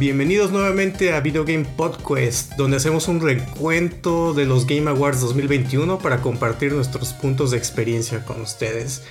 [0.00, 5.98] bienvenidos nuevamente a Video Game Podcast, donde hacemos un recuento de los Game Awards 2021
[5.98, 9.04] para compartir nuestros puntos de experiencia con ustedes.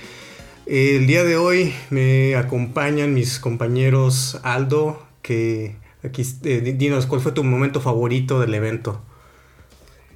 [0.66, 7.30] El día de hoy me acompañan mis compañeros Aldo, que aquí, eh, dinos, ¿cuál fue
[7.30, 9.00] tu momento favorito del evento?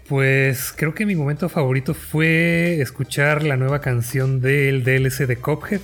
[0.09, 5.83] Pues creo que mi momento favorito fue escuchar la nueva canción del DLC de Cophead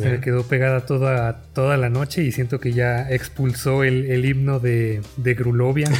[0.00, 5.02] se quedó pegada toda, toda la noche y siento que ya expulsó el, himno de,
[5.18, 5.90] de Grulovia.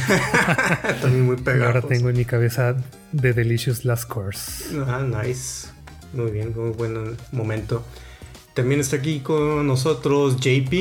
[1.01, 1.67] También muy pegado.
[1.67, 2.75] Ahora tengo en mi cabeza
[3.19, 4.75] The Delicious Last Course.
[4.87, 5.67] Ah, nice.
[6.13, 7.83] Muy bien, muy buen momento.
[8.55, 10.73] También está aquí con nosotros JP.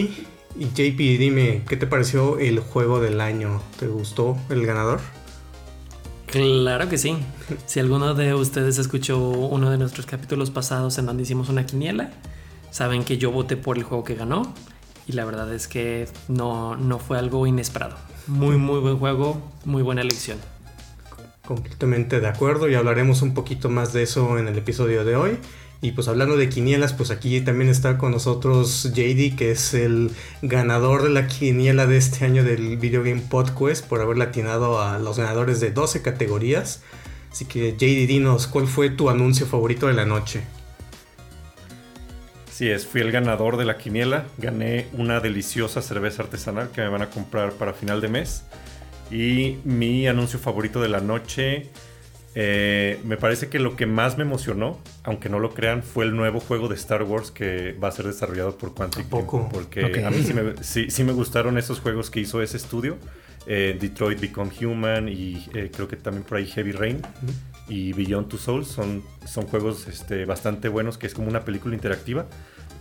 [0.56, 3.60] Y JP, dime, ¿qué te pareció el juego del año?
[3.78, 5.00] ¿Te gustó el ganador?
[6.26, 7.16] Claro que sí.
[7.66, 12.10] Si alguno de ustedes escuchó uno de nuestros capítulos pasados en donde hicimos una quiniela,
[12.74, 14.52] Saben que yo voté por el juego que ganó
[15.06, 17.96] y la verdad es que no, no fue algo inesperado.
[18.26, 20.38] Muy, muy buen juego, muy buena elección.
[21.46, 25.38] Completamente de acuerdo y hablaremos un poquito más de eso en el episodio de hoy.
[25.82, 30.10] Y pues hablando de quinielas, pues aquí también está con nosotros JD, que es el
[30.42, 34.98] ganador de la quiniela de este año del Video Game Podcast por haber latinado a
[34.98, 36.82] los ganadores de 12 categorías.
[37.30, 40.42] Así que JD, dinos, ¿cuál fue tu anuncio favorito de la noche?
[42.54, 44.26] Sí, es, fui el ganador de la quiniela.
[44.38, 48.44] Gané una deliciosa cerveza artesanal que me van a comprar para final de mes.
[49.10, 51.70] Y mi anuncio favorito de la noche,
[52.36, 56.14] eh, me parece que lo que más me emocionó, aunque no lo crean, fue el
[56.14, 59.48] nuevo juego de Star Wars que va a ser desarrollado por Quantic Poco.
[59.50, 60.22] Porque a mí
[60.62, 62.98] sí me, gustaron esos juegos que hizo ese estudio.
[63.46, 67.02] Eh, Detroit Become Human y eh, creo que también por ahí Heavy Rain
[67.68, 71.74] y Beyond Two Souls son, son juegos este, bastante buenos, que es como una película
[71.74, 72.26] interactiva.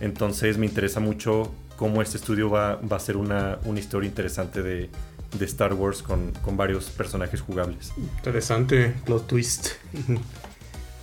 [0.00, 4.62] Entonces me interesa mucho cómo este estudio va, va a ser una, una historia interesante
[4.62, 4.90] de,
[5.38, 7.92] de Star Wars con, con, varios personajes jugables.
[7.96, 9.68] Interesante plot twist.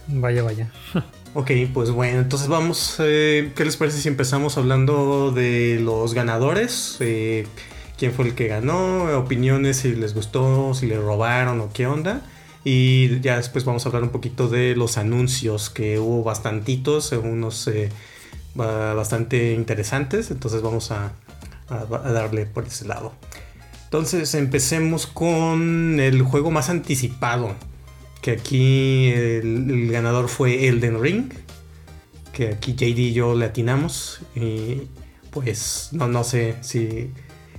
[0.07, 0.69] Vaya, vaya.
[1.35, 2.95] ok, pues bueno, entonces vamos.
[2.99, 6.97] Eh, ¿Qué les parece si empezamos hablando de los ganadores?
[6.99, 7.47] Eh,
[8.01, 9.15] ¿Quién fue el que ganó?
[9.15, 12.23] Opiniones, si les gustó, si le robaron o qué onda.
[12.63, 17.67] Y ya después vamos a hablar un poquito de los anuncios, que hubo bastantitos, unos
[17.67, 17.89] eh,
[18.55, 21.13] bastante interesantes, entonces vamos a,
[21.69, 23.13] darle por ese lado.
[23.83, 27.53] Entonces empecemos con el juego más anticipado,
[28.23, 31.33] que aquí el, ganador fue Elden Ring,
[32.33, 34.87] que aquí JD y yo le atinamos, y
[35.29, 37.11] pues no, no sé si...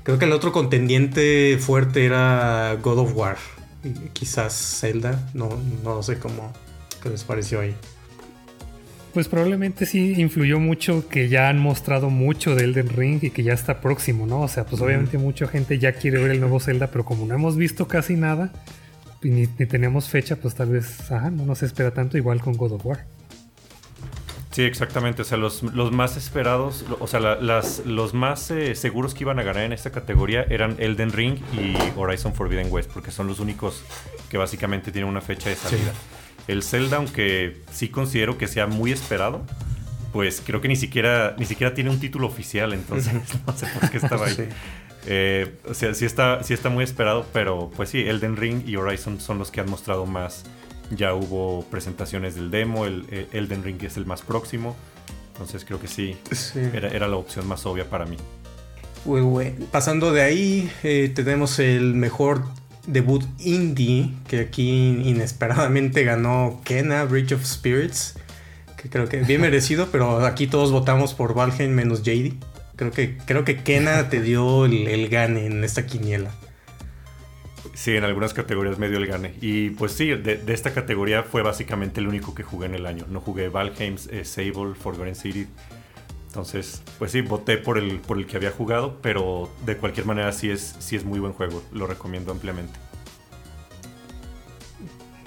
[0.02, 3.36] Creo que el otro contendiente fuerte era God of War
[4.12, 5.50] quizás Zelda, no,
[5.82, 6.52] no sé cómo
[7.02, 7.74] qué les pareció ahí.
[9.12, 13.42] Pues probablemente sí influyó mucho que ya han mostrado mucho de Elden Ring y que
[13.42, 14.40] ya está próximo, ¿no?
[14.40, 17.34] O sea, pues obviamente mucha gente ya quiere ver el nuevo Zelda, pero como no
[17.34, 18.52] hemos visto casi nada
[19.22, 22.86] y ni, tenemos fecha, pues tal vez no nos espera tanto igual con God of
[22.86, 23.06] War.
[24.52, 25.22] Sí, exactamente.
[25.22, 29.42] O sea, los, más esperados, o sea, las, los más eh, seguros que iban a
[29.42, 33.82] ganar en esta categoría eran Elden Ring y Horizon Forbidden West, porque son los únicos
[34.28, 35.92] que básicamente tienen una fecha de salida.
[36.48, 39.42] El Zelda, aunque sí considero que sea muy esperado,
[40.12, 43.14] pues creo que ni siquiera, ni siquiera tiene un título oficial, entonces
[43.46, 44.48] no sé por qué estaba ahí.
[45.06, 48.76] Eh, o sea, sí está, sí está muy esperado, pero pues sí, Elden Ring y
[48.76, 50.44] Horizon son los que han mostrado más
[50.94, 54.76] ya hubo presentaciones del demo, el, eh, Elden Ring es el más próximo.
[55.32, 56.16] Entonces creo que sí,
[56.72, 58.16] Era, la opción más obvia para mí.
[59.72, 62.44] Pasando de ahí, eh, tenemos el mejor
[62.86, 64.70] debut indie que aquí
[65.04, 68.14] inesperadamente ganó Kena, Bridge of Spirits.
[68.76, 72.34] Que creo que bien merecido, pero aquí todos votamos por Valheim menos JD.
[72.76, 76.30] Creo que, creo que Kena te dio el, el gane en esta quiniela.
[77.82, 79.34] Sí, en algunas categorías medio el gane.
[79.40, 83.06] Y pues sí, de, esta categoría fue básicamente el único que jugué en el año.
[83.08, 85.48] No jugué Valheim, eh, Sable, Forgotten City.
[86.28, 90.30] Entonces, pues sí, voté por el, por el que había jugado, pero de cualquier manera
[90.30, 91.60] sí es, sí es muy buen juego.
[91.72, 92.78] Lo recomiendo ampliamente.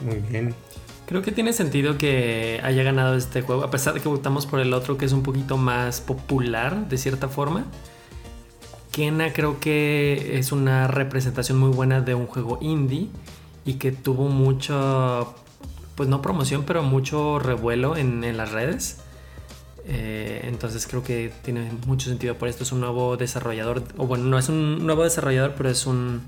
[0.06, 0.56] Muy bien.
[1.08, 4.62] Creo que tiene sentido que haya ganado este juego, a pesar de que votamos por
[4.62, 7.66] el otro que es un poquito más popular, de cierta forma.
[8.96, 13.10] Kena creo que es una representación muy buena de un juego indie
[13.66, 15.36] y que tuvo mucho,
[15.96, 19.02] pues no promoción, pero mucho revuelo en, las redes.
[19.86, 22.64] Eh, entonces creo que tiene mucho sentido por esto.
[22.64, 26.22] Es un nuevo desarrollador, o bueno, no es un nuevo desarrollador, pero es un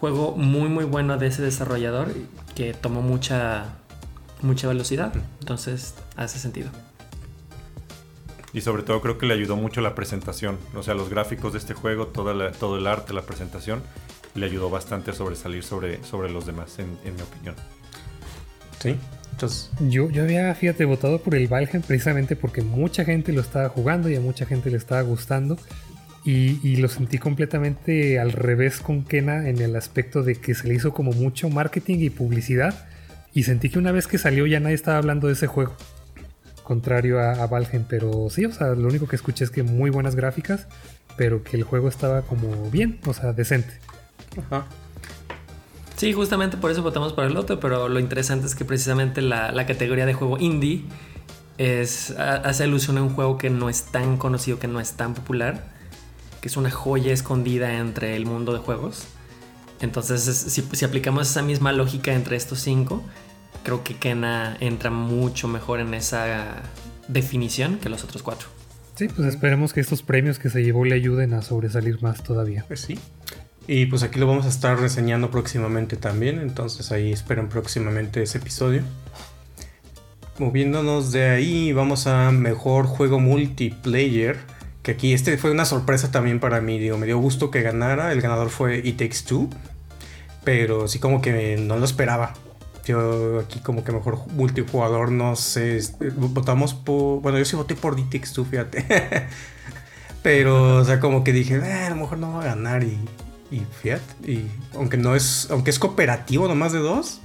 [0.00, 2.12] juego muy muy bueno de ese desarrollador
[2.56, 3.76] que tomó mucha,
[4.42, 5.12] mucha velocidad.
[5.38, 6.68] Entonces hace sentido.
[8.56, 11.58] Y sobre todo creo que le ayudó mucho la presentación, o sea, los gráficos de
[11.58, 13.82] este juego, toda todo el arte, la presentación,
[14.34, 17.54] le ayudó bastante a sobresalir sobre, sobre los demás, en, mi opinión.
[18.78, 18.96] Sí,
[19.30, 19.70] entonces...
[19.90, 24.08] Yo, yo había, fíjate, votado por el Valheim precisamente porque mucha gente lo estaba jugando
[24.08, 25.58] y a mucha gente le estaba gustando.
[26.24, 30.66] Y, y, lo sentí completamente al revés con Kena en el aspecto de que se
[30.66, 32.88] le hizo como mucho marketing y publicidad.
[33.34, 35.76] Y sentí que una vez que salió ya nadie estaba hablando de ese juego
[36.66, 37.48] contrario a, a,
[37.88, 40.66] pero sí, o sea, lo único que escuché es que muy buenas gráficas,
[41.16, 43.78] pero que el juego estaba como bien, o sea, decente.
[44.36, 44.66] Ajá.
[45.96, 49.64] Sí, justamente por eso votamos por el otro, pero lo interesante es que precisamente la,
[49.64, 50.84] categoría de juego indie
[51.56, 55.14] es, hace alusión a un juego que no es tan conocido, que no es tan
[55.14, 55.68] popular,
[56.40, 59.04] que es una joya escondida entre el mundo de juegos.
[59.80, 60.22] Entonces,
[60.72, 63.04] si aplicamos esa misma lógica entre estos cinco,
[63.66, 66.62] creo que Kena entra mucho mejor en esa
[67.08, 68.46] definición que los otros cuatro.
[68.94, 72.64] Sí, pues esperemos que estos premios que se llevó le ayuden a sobresalir más todavía.
[72.68, 72.96] Pues sí.
[73.66, 78.38] Y pues aquí lo vamos a estar reseñando próximamente también, entonces ahí esperen próximamente ese
[78.38, 78.82] episodio.
[80.38, 84.38] Moviéndonos de ahí, vamos a mejor juego multiplayer.
[84.84, 88.12] Que aquí este fue una sorpresa también para mí, digo, me dio gusto que ganara.
[88.12, 89.50] El ganador fue It Takes Two,
[90.44, 92.34] pero sí como que no lo esperaba.
[92.86, 97.20] Yo aquí como que mejor multijugador, no sé, este, votamos por...
[97.20, 98.84] Bueno, yo sí voté por DTX, tú fíjate.
[100.22, 102.96] Pero, o sea, como que dije, eh, a lo mejor no va a ganar y,
[103.50, 104.30] y fíjate.
[104.30, 107.20] Y aunque no es, aunque es cooperativo nomás de dos,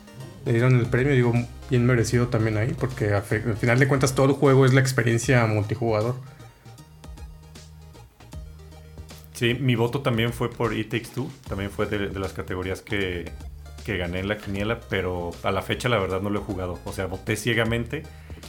[0.46, 1.32] le dieron el premio, digo,
[1.70, 5.46] bien merecido también ahí, porque al final de cuentas todo el juego es la experiencia
[5.46, 6.16] multijugador.
[9.34, 13.32] Sí, mi voto también fue por It Takes Two, también fue de las categorías que,
[13.82, 16.80] que gané en la quiniela, pero a la fecha la verdad no lo he jugado.
[16.86, 18.04] O sea, voté ciegamente,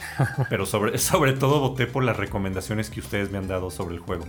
[0.49, 3.99] pero sobre, sobre todo voté por las recomendaciones que ustedes me han dado sobre el
[3.99, 4.25] juego.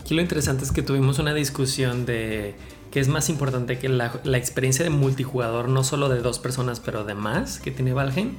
[0.00, 2.54] Aquí lo interesante es que tuvimos una discusión de
[2.90, 6.80] que es más importante que la, la experiencia de multijugador, no solo de dos personas,
[6.80, 8.36] pero de más que tiene Valheim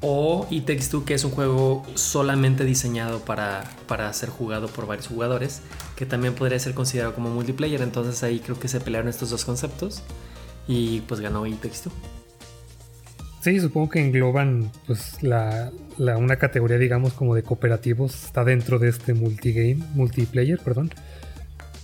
[0.00, 4.86] o It Takes Two, que es un juego solamente diseñado para, para ser jugado por
[4.86, 5.62] varios jugadores,
[5.96, 7.82] que también podría ser considerado como multiplayer.
[7.82, 10.02] Entonces ahí creo que se pelearon estos dos conceptos
[10.66, 11.92] y pues ganó It Takes Two.
[13.40, 18.88] Sí, supongo que engloban pues la, una categoría digamos como de cooperativos está dentro de
[18.88, 20.90] este multigame, multiplayer, perdón.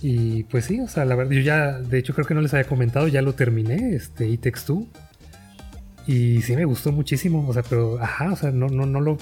[0.01, 2.53] Y pues sí, o sea, la verdad, yo ya, de hecho creo que no les
[2.53, 4.87] había comentado, ya lo terminé, este It Takes Two.
[6.07, 9.17] Y sí me gustó muchísimo, o sea, pero ajá, o sea, no, no, no lo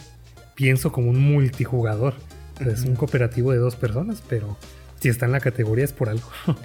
[0.55, 2.15] pienso como un multijugador.
[2.59, 4.57] Es un cooperativo de dos personas, pero
[4.99, 6.27] si está en la categoría es por algo.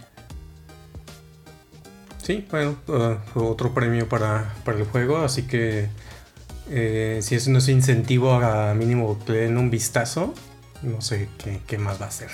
[2.22, 5.88] sí, bueno, uh, otro premio para, el juego, así que
[6.70, 10.34] eh, si eso no es incentivo a mínimo que den un vistazo,
[10.82, 11.28] no sé
[11.66, 12.30] qué, más va a ser.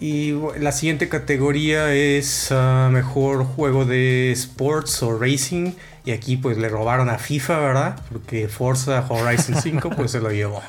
[0.00, 5.72] Y la siguiente categoría es uh, mejor juego de sports o racing.
[6.08, 8.00] Y aquí pues le robaron a FIFA, ¿verdad?
[8.10, 10.62] Porque Forza Horizon 5 pues se lo llevó.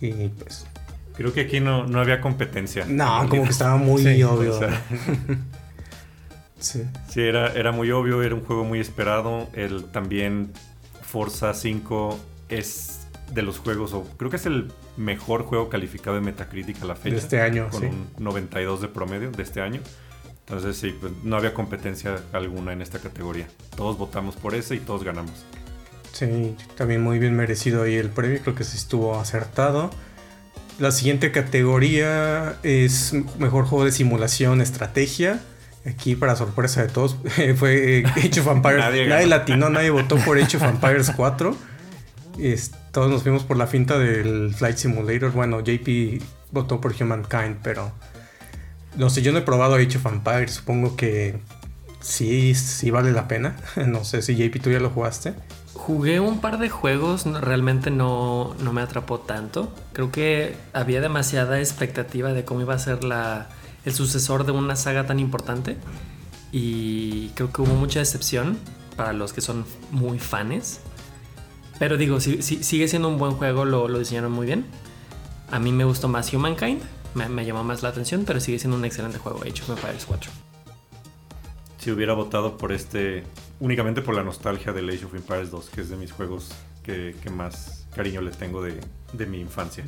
[0.00, 0.66] Y pues...
[1.14, 2.86] Creo que aquí no, había competencia.
[2.88, 4.58] No, como que estaba muy obvio.
[6.58, 6.84] sí.
[7.10, 9.50] sí, era, era muy obvio, era un juego muy esperado.
[9.52, 10.52] El, también
[11.02, 12.18] Forza 5
[12.48, 13.00] es
[13.30, 16.96] de los juegos, o creo que es el mejor juego calificado en Metacritic a la
[16.96, 17.16] fecha.
[17.16, 19.82] De este año, Con un 92 de promedio de este año.
[20.52, 23.48] Entonces sí, pues, no había competencia alguna en esta categoría.
[23.74, 25.32] Todos votamos por ese y todos ganamos.
[26.12, 29.88] Sí, también muy bien merecido ahí el premio, creo que se estuvo acertado.
[30.78, 35.40] La siguiente categoría es mejor juego de simulación, estrategia.
[35.86, 37.16] Aquí, para sorpresa de todos,
[37.56, 38.78] fue eh, Age of Empires.
[38.80, 41.56] nadie, nadie latinó, nadie votó por Age of Empires 4.
[42.90, 45.32] todos nos fuimos por la finta del Flight Simulator.
[45.32, 47.90] Bueno, JP votó por Humankind, pero
[48.96, 50.52] no sé, yo no he probado Age of Empires.
[50.52, 51.38] Supongo que
[52.00, 53.56] sí, sí vale la pena.
[53.86, 55.34] No sé si JP tú ya lo jugaste.
[55.74, 59.72] Jugué un par de juegos, realmente no, no me atrapó tanto.
[59.92, 63.48] Creo que había demasiada expectativa de cómo iba a ser la,
[63.84, 65.76] el sucesor de una saga tan importante.
[66.52, 68.58] Y creo que hubo mucha decepción
[68.96, 70.80] para los que son muy fans.
[71.78, 74.66] Pero digo, si, sigue siendo un buen juego, lo, lo diseñaron muy bien.
[75.50, 76.82] A mí me gustó más Humankind
[77.14, 80.30] me, llamó más la atención, pero sigue siendo un excelente juego, Age of Empires 4.
[81.78, 83.24] Si hubiera votado por este,
[83.60, 86.52] únicamente por la nostalgia del Age of Empires 2, que es de mis juegos
[86.82, 89.84] que, más cariño le tengo de, mi infancia.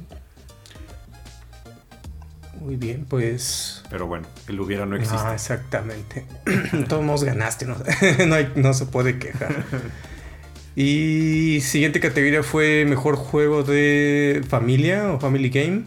[2.61, 3.83] Muy bien, pues.
[3.91, 5.19] Pero bueno, el hubiera no existe.
[5.19, 6.27] Ah, exactamente.
[6.89, 7.77] Todos ganaste, no,
[8.57, 9.65] no, se puede quejar.
[10.77, 15.85] Y siguiente categoría fue mejor juego de familia o family game.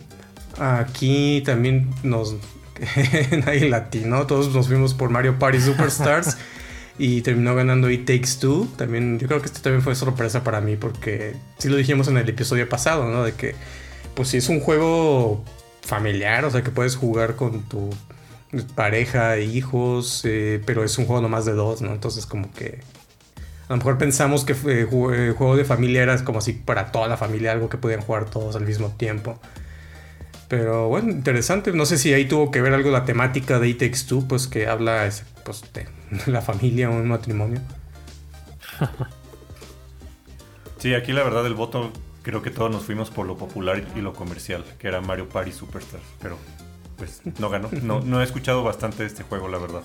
[0.60, 2.36] Aquí también nos
[3.46, 6.38] nadie latino, todos nos fuimos por Mario Party Superstars
[6.98, 8.68] y terminó ganando It Takes Two.
[8.78, 12.18] También yo creo que este también fue sorpresa para mí porque sí lo dijimos en
[12.18, 13.24] el episodio pasado, ¿no?
[13.24, 13.56] De que
[14.16, 15.44] pues sí es un juego
[15.82, 17.90] familiar, o sea que puedes jugar con tu
[18.76, 21.92] pareja, hijos, eh, pero es un juego nomás de dos, ¿no?
[21.94, 22.80] Entonces como que
[23.68, 27.18] a lo mejor pensamos que eh, juego de familia era como así para toda la
[27.18, 29.40] familia, algo que podían jugar todos al mismo tiempo.
[30.48, 31.72] Pero bueno, interesante.
[31.74, 34.48] No sé si ahí tuvo que ver algo la temática de It Takes Two, pues
[34.48, 35.10] que habla
[35.44, 35.88] pues, de
[36.32, 37.62] la familia o un matrimonio.
[40.80, 44.02] Sí, aquí la verdad el voto creo que todos nos fuimos por lo popular y
[44.02, 46.38] lo comercial, que era Mario Party Superstars, pero
[46.98, 47.70] pues no ganó.
[47.82, 49.82] No, no he escuchado bastante de este juego, la verdad.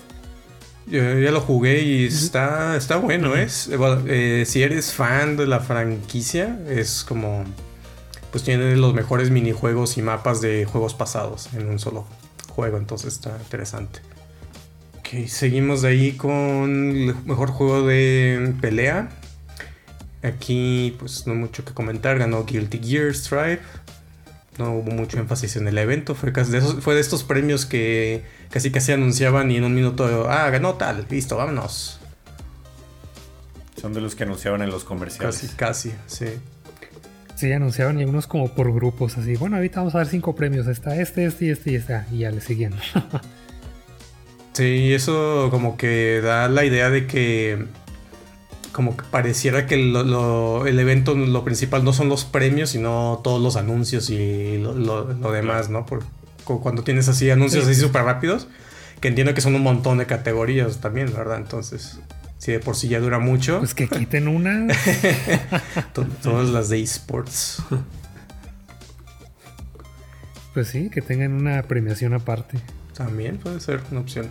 [0.87, 3.71] Yo ya lo jugué y está, está bueno, ¿es?
[4.07, 7.45] Eh, si eres fan de la franquicia, es como...
[8.33, 12.07] Pues tiene los mejores minijuegos y mapas de juegos pasados en un solo
[12.49, 14.01] juego, entonces está interesante.
[14.99, 19.11] Ok, seguimos de ahí con el mejor juego de pelea.
[20.23, 23.63] Aquí pues no mucho que comentar, ganó Guilty Gear Stripe.
[24.59, 28.71] No hubo mucho énfasis en el evento, fue, de, fue de estos premios que casi
[28.71, 31.99] casi anunciaban y en un minuto, ah, ganó tal, listo, vámonos.
[33.81, 35.41] Son de los que anunciaban en los comerciales.
[35.41, 36.27] Casi, casi, sí.
[37.43, 40.69] Sí, anunciaban y algunos como por grupos, así, bueno, ahorita vamos a dar cinco premios,
[40.69, 42.73] está este, este y este y este, y ya le siguen.
[44.53, 47.67] sí, eso como que da la idea de que
[48.71, 53.57] como que pareciera que el evento, lo principal no son los premios, sino todos los
[53.57, 55.85] anuncios y lo, demás, ¿no?
[55.85, 56.05] Por,
[56.45, 58.47] cuando tienes así anuncios así súper rápidos,
[59.01, 61.39] que entiendo que son un montón de categorías también, ¿verdad?
[61.39, 61.99] Entonces,
[62.43, 63.61] si de por sí ya dura mucho.
[63.61, 64.67] Pues que quiten una.
[66.23, 67.63] Todas las de esports.
[70.53, 72.59] Pues sí, que tengan una premiación aparte.
[72.97, 74.29] También puede ser una opción.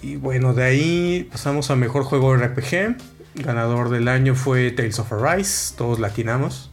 [0.00, 2.96] Y bueno, de ahí pasamos a mejor juego RPG.
[3.34, 5.74] Ganador del año fue Tales of Arise.
[5.76, 6.70] Todos latinamos.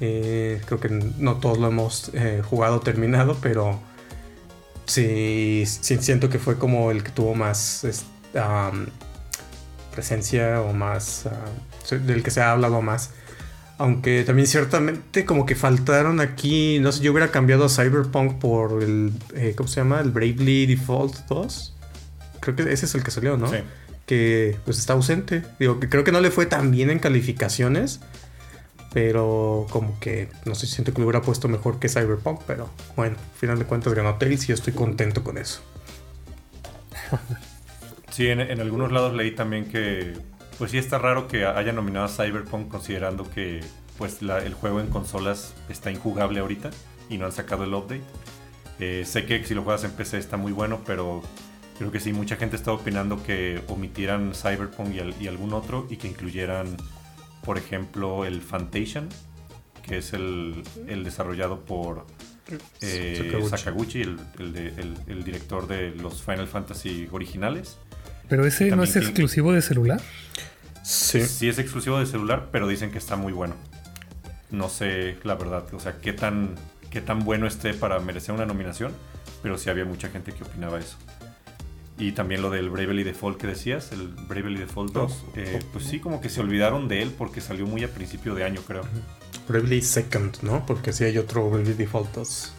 [0.00, 3.80] Eh, creo que no todos lo hemos eh, jugado terminado, pero
[4.84, 7.82] sí, siento que fue como el que tuvo más
[9.92, 11.28] presencia o más
[11.90, 13.10] del que se ha hablado más.
[13.78, 18.82] Aunque también ciertamente como que faltaron aquí, no sé, yo hubiera cambiado a Cyberpunk por
[18.82, 20.00] el, eh, ¿cómo se llama?
[20.00, 21.74] El Bravely Default 2.
[22.40, 23.50] Creo que ese es el que salió, ¿no?
[24.06, 25.42] Que pues está ausente.
[25.58, 28.00] Digo, que creo que no le fue tan bien en calificaciones.
[28.94, 32.40] Pero como que no sé, siento que lo hubiera puesto mejor que Cyberpunk.
[32.46, 35.60] Pero bueno, al final de cuentas ganó Tales y yo estoy contento con eso.
[38.16, 40.14] Sí, en, algunos lados leí también que
[40.56, 43.60] pues sí está raro que haya nominado a Cyberpunk considerando que
[43.98, 46.70] pues el juego en consolas está injugable ahorita
[47.10, 48.00] y no han sacado el update.
[48.80, 51.20] Eh, sé que si lo juegas en PC está muy bueno, pero
[51.76, 56.08] creo que sí, mucha gente está opinando que omitieran Cyberpunk y algún otro y que
[56.08, 56.74] incluyeran
[57.44, 59.10] por ejemplo, el Fantation,
[59.82, 60.64] que es el,
[61.04, 62.06] desarrollado por
[62.80, 67.76] eh, Sakaguchi, el, director de los Final Fantasy originales.
[68.28, 70.00] ¿Pero ese no es exclusivo de celular?
[70.82, 71.22] Sí.
[71.22, 73.54] Sí es exclusivo de celular, pero dicen que está muy bueno.
[74.50, 76.54] No sé la verdad, o sea, qué tan,
[76.90, 78.92] qué tan bueno esté para merecer una nominación,
[79.42, 80.96] pero sí había mucha gente que opinaba eso.
[81.98, 85.24] Y también lo del Bravely Default que decías, el Bravely Default 2.
[85.36, 88.44] Eh, pues sí, como que se olvidaron de él porque salió muy a principio de
[88.44, 88.84] año, creo.
[89.48, 90.66] Bravely Second, ¿no?
[90.66, 92.52] Porque sí hay otro Bravely Default 2.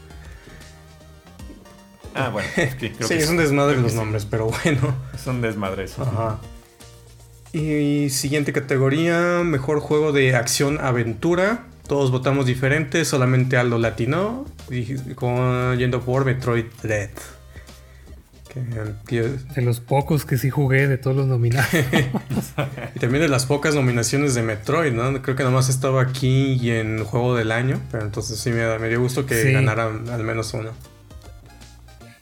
[2.17, 2.49] Ah, bueno.
[2.55, 4.95] sí, es un desmadre los nombres, pero bueno.
[5.23, 5.97] Son desmadres.
[5.99, 6.39] Ajá.
[7.53, 11.65] Y siguiente categoría, mejor juego de acción-aventura.
[11.87, 17.11] Todos votamos diferentes, solamente Aldo latino, yendo por Metroid Dread.
[19.55, 21.69] De los pocos que sí jugué de todos los nominados.
[22.95, 25.21] y también de las pocas nominaciones de Metroid, ¿no?
[25.21, 29.01] Creo que nomás estaba aquí y en Juego del Año, pero entonces sí me, dio
[29.01, 30.71] gusto que ganaran al menos uno.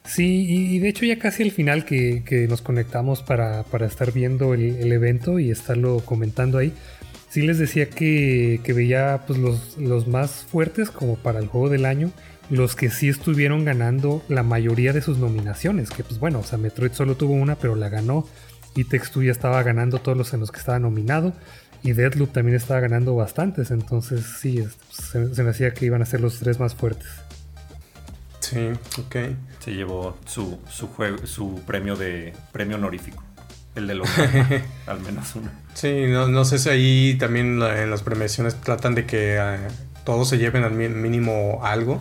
[0.05, 4.91] Sí, y, de hecho ya casi al final que, nos conectamos para, estar viendo el,
[4.91, 6.73] evento y estarlo comentando ahí,
[7.29, 9.39] sí les decía que, veía pues,
[9.77, 12.11] los, más fuertes como para el Juego del Año
[12.49, 15.89] los que sí estuvieron ganando la mayoría de sus nominaciones.
[15.89, 18.27] Que pues bueno, o sea, Metroid solo tuvo una, pero la ganó.
[18.75, 21.33] Y Tex ya estaba ganando todos los en los que estaba nominado.
[21.81, 23.71] Y Deadloop también estaba ganando bastantes.
[23.71, 27.07] Entonces sí, se, me hacía que iban a ser los tres más fuertes.
[28.45, 29.15] Sí, ok.
[29.59, 33.23] Se llevó su, su, juego, su premio de premio honorífico.
[33.73, 34.07] El de los
[34.87, 35.49] al menos uno.
[35.73, 39.57] Sí, no, no sé si ahí también en las premiaciones tratan de que eh,
[40.05, 41.99] todos se lleven al mínimo algo.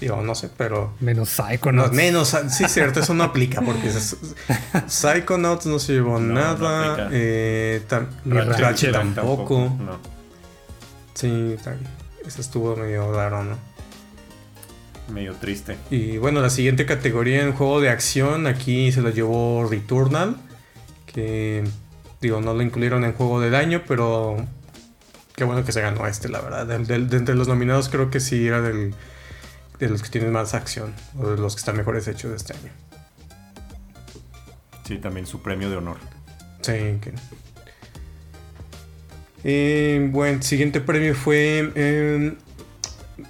[0.00, 0.92] Digo, no sé, pero.
[1.00, 1.90] Menos Psychonauts.
[1.92, 3.90] No, menos, sí, cierto, eso no aplica porque
[4.86, 7.08] Psychonauts no se llevó nada.
[7.10, 7.82] eh,
[8.26, 9.74] Ratchet, tampoco.
[9.80, 9.98] No.
[11.14, 11.56] Sí,
[12.26, 13.73] eso estuvo medio raro, ¿no?
[15.12, 15.76] Medio triste.
[15.90, 20.36] Y bueno, la siguiente categoría en juego de acción, aquí se lo llevó Returnal.
[21.06, 21.62] Que
[22.20, 24.36] digo, no lo incluyeron en juego del año, pero
[25.36, 26.66] qué bueno que se ganó este, la verdad.
[26.66, 28.94] De, entre los nominados creo que sí era del,
[29.78, 32.54] de los que tienen más acción, o de los que están mejores hechos de este
[32.54, 32.72] año.
[34.86, 35.98] Sí, también su premio de honor.
[36.62, 37.12] Sí, que...
[39.46, 42.34] Eh, bueno, siguiente premio fue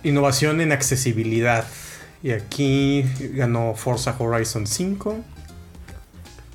[0.03, 1.65] innovación en accesibilidad.
[2.23, 5.25] Y aquí ganó Forza Horizon 5.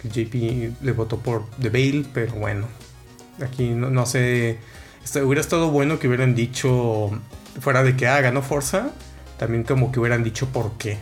[0.04, 2.68] JP le votó por The Veil, pero bueno.
[3.44, 4.58] Aquí no, sé.
[5.24, 7.12] hubiera estado bueno que hubieran dicho.
[7.60, 8.92] Fuera de que ah, ganó Forza.
[9.38, 10.98] También como que hubieran dicho por qué.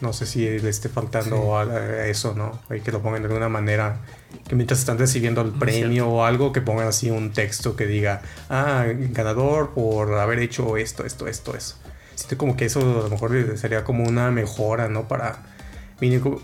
[0.00, 1.60] No sé si le esté faltando
[2.04, 2.58] eso, ¿no?
[2.68, 4.00] Hay que lo pongan de alguna manera.
[4.46, 8.22] Que mientras están recibiendo el premio o algo, que pongan así un texto que diga,
[8.48, 11.76] ah, ganador por haber hecho esto, esto, esto, eso.
[12.14, 15.06] Siento como que eso a lo mejor sería como una mejora, ¿no?
[15.06, 15.42] Para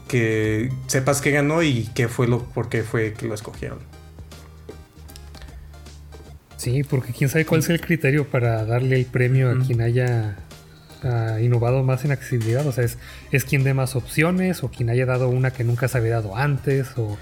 [0.08, 3.78] que sepas que ganó y qué fue lo, por qué fue que lo escogieron.
[6.56, 10.36] Sí, porque quién sabe cuál es el criterio para darle el premio a quien haya
[11.40, 12.66] innovado más en accesibilidad.
[12.66, 12.98] O sea, es,
[13.30, 16.36] es quien dé más opciones o quien haya dado una que nunca se había dado
[16.36, 17.18] antes o,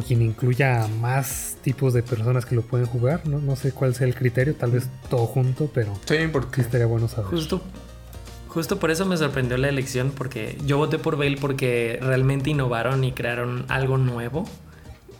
[0.00, 3.26] quien incluya más tipos de personas que lo pueden jugar.
[3.26, 6.86] No, no sé cuál sea el criterio, tal vez todo junto, pero sí, porque estaría
[6.86, 7.30] bueno saber.
[7.30, 7.60] Justo,
[8.48, 13.04] justo por eso me sorprendió la elección, porque yo voté por Bale porque realmente innovaron
[13.04, 14.48] y crearon algo nuevo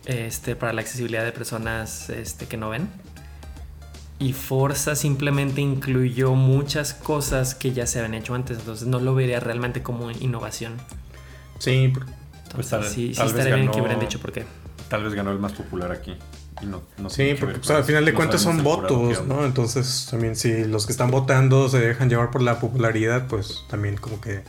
[0.07, 2.89] este, para la accesibilidad de personas este, que no ven
[4.23, 9.17] y Forza simplemente incluyó muchas cosas que ya se habían hecho antes, entonces no lo
[9.17, 10.75] vería realmente como innovación.
[11.59, 11.93] Sí,
[12.55, 14.45] pues tal, sí, sí estaría bien que hubieran dicho por qué.
[14.93, 16.15] Tal vez ganó el más popular aquí.
[17.09, 19.47] sí, porque pues, al final de cuentas son votos, ¿no?
[19.47, 23.97] Entonces también si los que están votando se dejan llevar por la popularidad, pues también
[23.97, 24.43] como que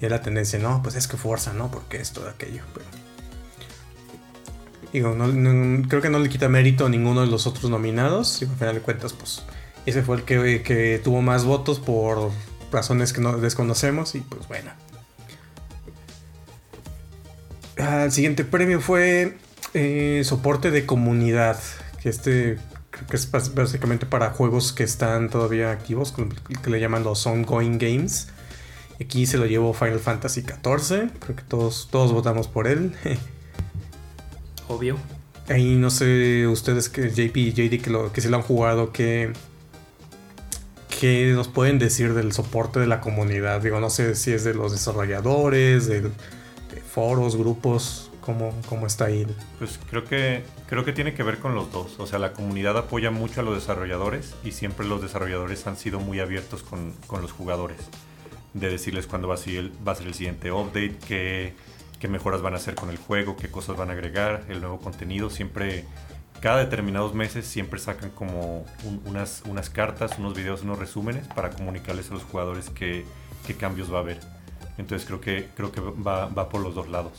[0.00, 1.72] ya la tendencia, no, pues es que Forza, ¿no?
[1.72, 2.86] Porque esto, aquello, pero...
[4.92, 5.12] Digo,
[5.88, 8.42] creo que no le quita mérito a ninguno de los otros nominados.
[8.42, 9.42] Y al final de cuentas, pues
[9.86, 12.30] ese fue el que, tuvo más votos por
[12.70, 14.14] razones que no desconocemos.
[14.14, 14.70] Y pues bueno.
[17.76, 19.36] El siguiente premio fue
[19.74, 21.58] eh, soporte de comunidad.
[22.02, 22.58] Que este
[22.90, 26.14] creo que es básicamente para juegos que están todavía activos,
[26.62, 28.28] que le llaman los ongoing games.
[29.00, 31.10] Aquí se lo llevó Final Fantasy XIV.
[31.18, 32.94] Creo que todos, todos votamos por él.
[34.70, 34.96] obvio.
[35.48, 38.92] Ahí no sé ustedes que JP y JD que, lo, que se lo han jugado,
[38.92, 39.32] que,
[41.00, 43.60] que nos pueden decir del soporte de la comunidad.
[43.60, 46.08] Digo, no sé si es de los desarrolladores, de,
[46.92, 49.26] foros, grupos, ¿cómo, ¿cómo, está ahí?
[49.58, 51.98] Pues creo que, creo que tiene que ver con los dos.
[51.98, 56.00] O sea, la comunidad apoya mucho a los desarrolladores y siempre los desarrolladores han sido
[56.00, 57.78] muy abiertos con, con los jugadores.
[58.54, 61.54] De decirles cuándo va a ser, va a ser el siguiente update, que
[62.00, 64.80] qué mejoras van a hacer con el juego, qué cosas van a agregar, el nuevo
[64.80, 65.30] contenido.
[65.30, 65.84] Siempre,
[66.40, 68.64] cada determinados meses, siempre sacan como
[69.04, 73.04] unas, unas cartas, unos videos, unos resúmenes para comunicarles a los jugadores qué,
[73.46, 74.18] qué cambios va a haber.
[74.78, 77.12] Entonces creo que, creo que va, va, por los dos lados.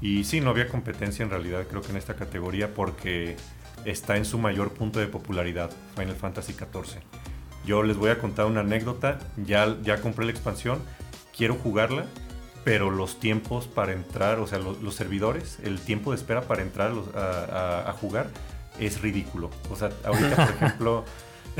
[0.00, 3.36] Y sí, no había competencia en realidad, creo que en esta categoría porque
[3.84, 7.00] está en su mayor punto de popularidad, Final Fantasy XIV.
[7.66, 10.80] Yo les voy a contar una anécdota, ya, ya compré la expansión,
[11.36, 12.06] quiero jugarla
[12.64, 16.92] pero los tiempos para entrar, o sea, los, servidores, el tiempo de espera para entrar
[17.14, 18.28] a, jugar
[18.78, 19.50] es ridículo.
[19.70, 21.04] O sea, ahorita, por ejemplo,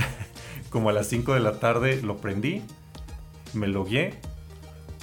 [0.71, 2.63] como a las 5 de la tarde lo prendí,
[3.55, 4.21] me logué,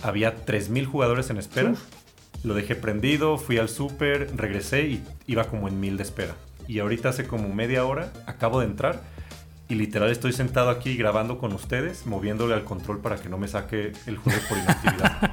[0.04, 1.73] había 3.000 jugadores en espera,
[2.43, 6.36] lo dejé prendido, fui al súper, regresé y iba como en 1.000 de espera.
[6.67, 9.02] Y ahorita hace como media hora acabo de entrar
[9.69, 13.47] y literal estoy sentado aquí grabando con ustedes, moviéndole al control para que no me
[13.50, 15.32] saque el juego por inactividad.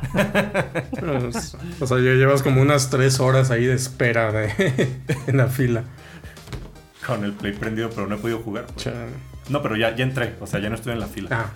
[1.81, 4.33] o sea, ya llevas como unas tres horas ahí de espera
[5.27, 5.85] en la fila.
[7.07, 8.67] Con el play prendido, pero no he podido jugar.
[8.67, 8.89] Pues.
[9.49, 11.29] No, pero ya, ya entré, o sea, ya no estoy en la fila.
[11.31, 11.53] Ah,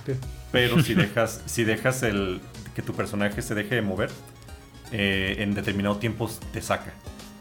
[0.53, 2.41] Pero si dejas, si dejas el
[2.75, 4.11] que tu personaje se deje de mover,
[4.92, 6.92] eh, en determinado tiempo te saca.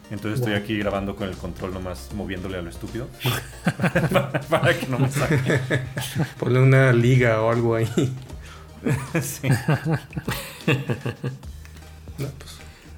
[0.10, 3.08] Entonces estoy aquí grabando con el control nomás moviéndole a lo estúpido.
[4.50, 5.40] para, que no me saque.
[6.40, 7.90] Ponle una liga o algo ahí.
[9.22, 9.50] sí.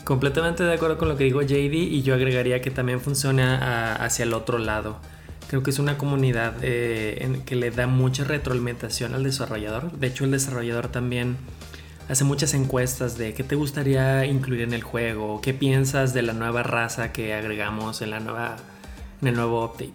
[0.04, 4.24] Completamente de acuerdo con lo que dijo JD y yo agregaría que también funciona hacia
[4.24, 4.98] el otro lado.
[5.50, 9.92] Creo que es una comunidad eh, en que le da mucha retroalimentación al desarrollador.
[9.94, 11.38] De hecho, el desarrollador también
[12.10, 16.34] hace muchas encuestas de qué te gustaría incluir en el juego, qué piensas de la
[16.34, 18.58] nueva raza que agregamos en, la nueva,
[19.22, 19.94] en el nuevo update.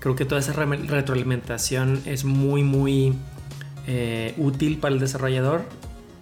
[0.00, 3.14] Creo que toda esa retroalimentación es muy, muy
[3.86, 5.64] eh, útil para el desarrollador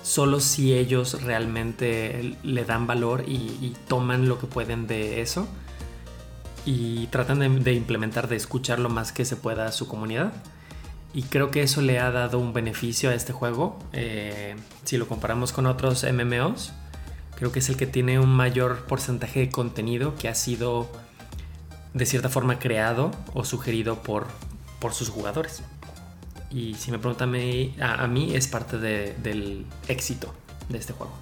[0.02, 5.48] solo si ellos realmente le dan valor y, toman lo que pueden de eso
[6.64, 10.32] y tratan de, implementar, de escuchar lo más que se pueda a su comunidad.
[11.14, 13.78] Y creo que eso le ha dado un beneficio a este juego.
[13.92, 16.72] Eh, si lo comparamos con otros MMOs,
[17.36, 20.90] creo que es el que tiene un mayor porcentaje de contenido que ha sido
[21.94, 24.26] de cierta forma creado o sugerido por,
[24.80, 25.62] por sus jugadores.
[26.50, 27.34] Y si me preguntan
[27.80, 30.34] a, mí, es parte del éxito
[30.68, 31.12] de este juego.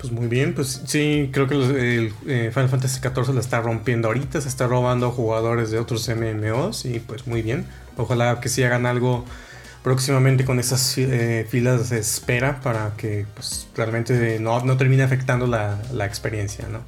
[0.00, 4.08] Pues muy bien, pues sí, creo que el eh, Final Fantasy XIV lo está rompiendo
[4.08, 7.66] ahorita, se está robando jugadores de otros MMOs y pues muy bien.
[8.02, 9.24] Ojalá que sí hagan algo
[9.82, 15.46] próximamente con esas eh, filas de espera para que pues, realmente no, no termine afectando
[15.46, 16.80] la, la experiencia, ¿no?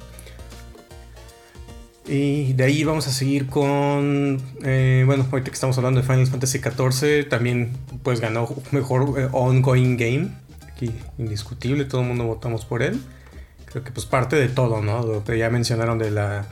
[2.05, 6.27] Y de ahí vamos a seguir con, eh, bueno, ahorita que estamos hablando de Final
[6.27, 7.71] Fantasy XIV, también
[8.03, 10.29] pues ganó mejor eh, ongoing game,
[10.67, 12.99] aquí indiscutible, todo el mundo votamos por él.
[13.67, 15.01] Creo que pues parte de todo, ¿no?
[15.05, 16.45] Lo que ya mencionaron de la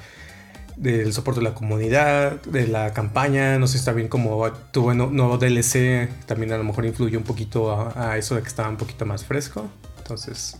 [0.81, 5.37] del soporte de la comunidad, de la campaña, no sé si bien como tuvo nuevo
[5.37, 8.77] DLC, también a lo mejor influyó un poquito a, a eso de que estaba un
[8.77, 9.69] poquito más fresco.
[9.99, 10.57] Entonces,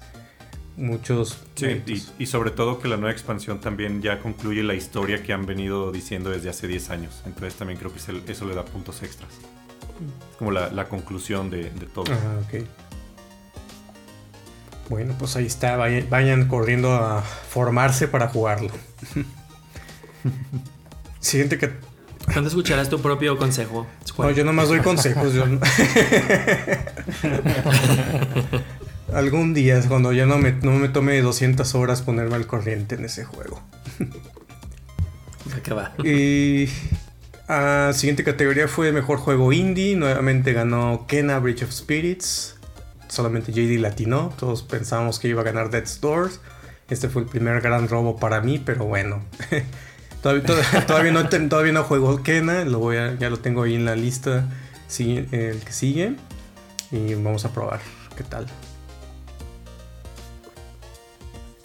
[0.78, 1.38] muchos.
[1.56, 1.84] Sí,
[2.20, 5.92] y, sobre todo que la nueva expansión también ya concluye la historia que han venido
[5.92, 7.22] diciendo desde hace 10 años.
[7.26, 8.00] Entonces también creo que
[8.32, 9.32] eso le da puntos extras.
[10.38, 12.04] Como la, conclusión de, todo.
[12.04, 12.66] ok.
[14.90, 15.78] Bueno, pues ahí está.
[15.78, 18.72] Vayan, corriendo a formarse para jugarlo.
[21.20, 21.72] Siguiente que.
[22.26, 23.88] ¿Cuándo escucharás tu propio consejo?
[24.18, 25.34] No, yo nomás doy consejos.
[25.34, 25.46] yo
[29.14, 33.06] Algún día, cuando ya no me, no me tome 200 horas ponerme al corriente en
[33.06, 33.62] ese juego.
[35.64, 35.94] ¿Qué va?
[36.04, 36.70] Y.
[37.50, 39.96] Uh, siguiente categoría fue Mejor Juego Indie.
[39.98, 42.56] Nuevamente ganó Kena Bridge of Spirits.
[43.10, 44.34] Solamente JD latino.
[44.40, 46.40] Todos pensábamos que iba a ganar Dead Stores.
[46.90, 49.22] Este fue el primer gran robo para mí, pero bueno.
[50.88, 52.66] todavía, no, todavía no juego Kena.
[52.66, 54.48] Lo voy ya lo tengo ahí en la lista.
[54.98, 56.16] el que sigue.
[56.92, 57.80] Y vamos a probar
[58.16, 58.46] qué tal.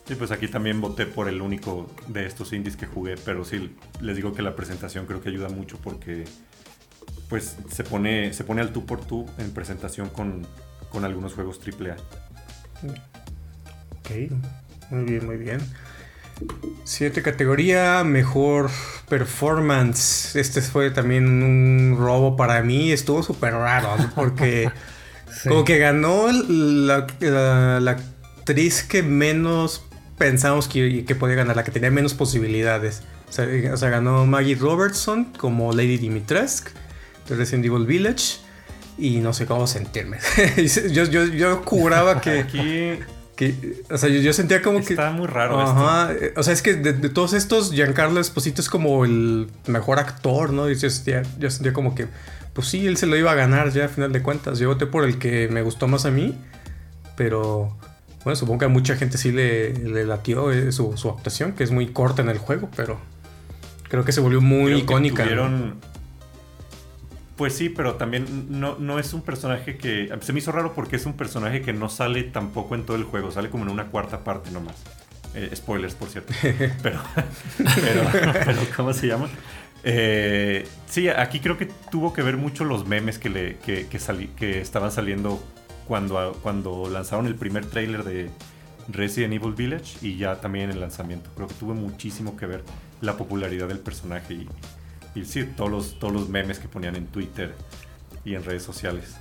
[0.06, 3.74] Sí, pues aquí también voté por el único de estos indies que jugué, pero sí,
[4.00, 6.24] les digo que la presentación creo que ayuda mucho porque
[7.28, 10.46] pues se pone, se pone al tú por tú en presentación con,
[11.02, 11.96] algunos juegos AAA.
[13.98, 14.32] Ok,
[14.90, 15.58] muy bien, muy bien.
[16.84, 18.70] Siguiente categoría, mejor
[19.08, 20.36] performance.
[20.36, 22.92] Este fue también un robo para mí.
[22.92, 24.70] Estuvo súper raro, porque
[25.48, 29.84] como que ganó la, la, actriz que menos
[30.18, 33.02] pensamos que, que podía ganar, la que tenía menos posibilidades.
[33.28, 33.32] O
[33.76, 36.70] sea, ganó Maggie Robertson como Lady Dimitrescu
[37.28, 38.38] de Resident Evil Village.
[38.98, 40.18] Y no sé cómo sentirme.
[40.90, 42.40] yo, yo, yo juraba que.
[42.40, 42.98] Aquí.
[43.36, 44.94] Que, o sea, yo, sentía como que.
[44.94, 45.60] Está muy raro.
[45.60, 46.10] Ajá.
[46.36, 50.70] O sea, es que de, todos estos, Giancarlo Esposito es como el mejor actor, ¿no?
[50.70, 52.06] Y yo sentía, yo sentía como que.
[52.54, 54.58] Pues sí, él se lo iba a ganar ya a final de cuentas.
[54.58, 56.34] Yo voté por el que me gustó más a mí.
[57.14, 57.76] Pero.
[58.24, 61.70] Bueno, supongo que a mucha gente sí le, le latió eh, su, actuación, que es
[61.70, 62.98] muy corta en el juego, pero
[63.88, 65.24] creo que se volvió muy icónica.
[67.36, 70.10] Pues sí, pero también no, no es un personaje que...
[70.22, 73.04] Se me hizo raro porque es un personaje que no sale tampoco en todo el
[73.04, 74.76] juego, sale como en una cuarta parte nomás.
[75.34, 76.32] Eh, spoilers, por cierto.
[76.82, 76.98] pero,
[77.58, 79.28] pero, ¿cómo se llama?
[79.84, 84.60] Eh, sí, aquí creo que tuvo que ver mucho los memes que, le, que, que
[84.60, 85.42] estaban saliendo
[85.86, 88.30] cuando, cuando lanzaron el primer tráiler de
[88.88, 91.30] Resident Evil Village y ya también el lanzamiento.
[91.34, 92.64] Creo que tuvo muchísimo que ver
[93.02, 94.48] la popularidad del personaje y,
[95.16, 97.54] y sí, todos los, todos los memes que ponían en Twitter
[98.24, 99.16] y en redes sociales.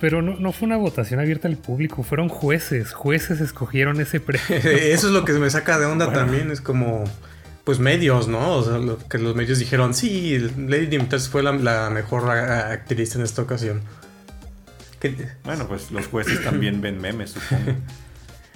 [0.00, 2.94] Pero no, no, fue una votación abierta al público, fueron jueces.
[2.94, 4.46] Jueces escogieron ese premio.
[4.48, 6.50] Eso es lo que me saca de onda también.
[6.50, 7.04] Es como,
[7.64, 8.56] pues medios, ¿no?
[8.56, 8.80] O sea,
[9.10, 13.82] que los medios dijeron, sí, Lady Dimitrescu fue la, la, mejor actriz en esta ocasión.
[15.44, 17.72] Bueno, pues los jueces también ven memes, supongo.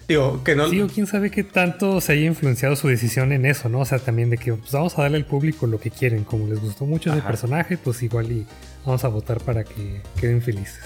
[0.07, 0.69] Digo, que no.
[0.69, 3.81] Digo, quién sabe qué tanto se haya influenciado su decisión en eso, ¿no?
[3.81, 6.25] O sea, también de que pues, vamos a darle al público lo que quieren.
[6.25, 8.47] Como les gustó mucho ese personaje, pues igual y
[8.85, 10.81] vamos a votar para que queden felices.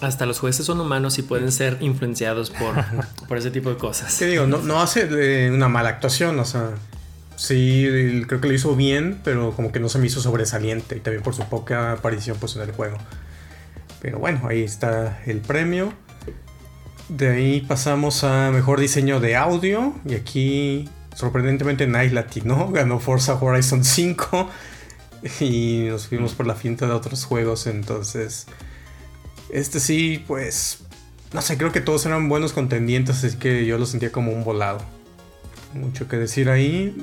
[0.00, 2.74] hasta los jueces son humanos y pueden ser influenciados por,
[3.28, 4.16] por ese tipo de cosas.
[4.18, 4.46] ¿Qué digo?
[4.46, 6.70] No, no hace eh, una mala actuación, o sea,
[7.36, 11.00] sí, creo que lo hizo bien, pero como que no se me hizo sobresaliente y
[11.00, 12.96] también por su poca aparición pues en el juego.
[14.00, 15.92] Pero bueno, ahí está el premio.
[17.08, 23.34] De ahí pasamos a mejor diseño de audio y aquí sorprendentemente Night Latino ganó Forza
[23.34, 24.50] Horizon 5
[25.40, 28.46] y nos fuimos por la finta de otros juegos, entonces
[29.50, 30.80] este sí, pues
[31.34, 34.44] no sé, creo que todos eran buenos contendientes, así que yo lo sentía como un
[34.44, 34.78] volado.
[35.74, 36.94] Mucho que decir ahí.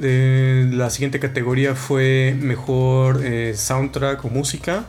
[0.72, 4.86] la siguiente categoría fue mejor eh, soundtrack o música.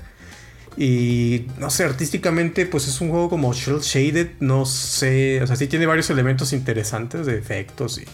[0.79, 5.57] Y no sé, artísticamente, pues es un juego como Shell Shaded, no sé, o sea,
[5.57, 8.05] sí tiene varios elementos interesantes de efectos y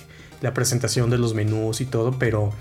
[0.41, 2.53] la presentación de los menús y todo, pero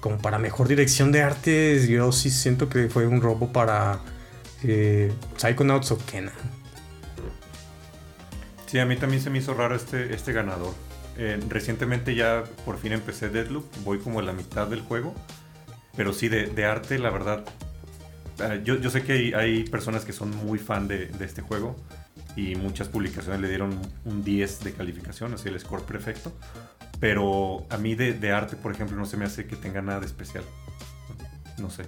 [0.00, 4.00] como para mejor dirección de arte, yo sí siento que fue un robo para
[4.62, 6.32] eh, Psychonauts o Kena.
[8.66, 10.74] Sí, a mí también se me hizo raro este, este ganador.
[11.18, 15.14] Eh, recientemente ya por fin empecé Deadloop, voy como a la mitad del juego,
[15.96, 17.44] pero sí, de, arte, la verdad,
[18.38, 21.76] eh, yo, sé que hay, personas que son muy fan de, este juego
[22.36, 26.32] y muchas publicaciones le dieron un 10 de calificación, así el score perfecto,
[27.00, 30.06] pero a mí de, arte, por ejemplo, no se me hace que tenga nada de
[30.06, 30.44] especial.
[31.58, 31.84] No sé.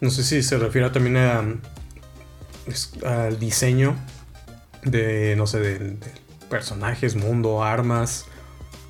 [0.00, 1.42] No sé si se refiere también a,
[3.04, 3.96] al diseño
[4.84, 5.96] de, no sé, de,
[6.48, 8.26] personajes, mundo, armas.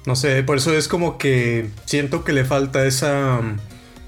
[0.07, 3.41] No sé, por eso es como que siento que le falta esa,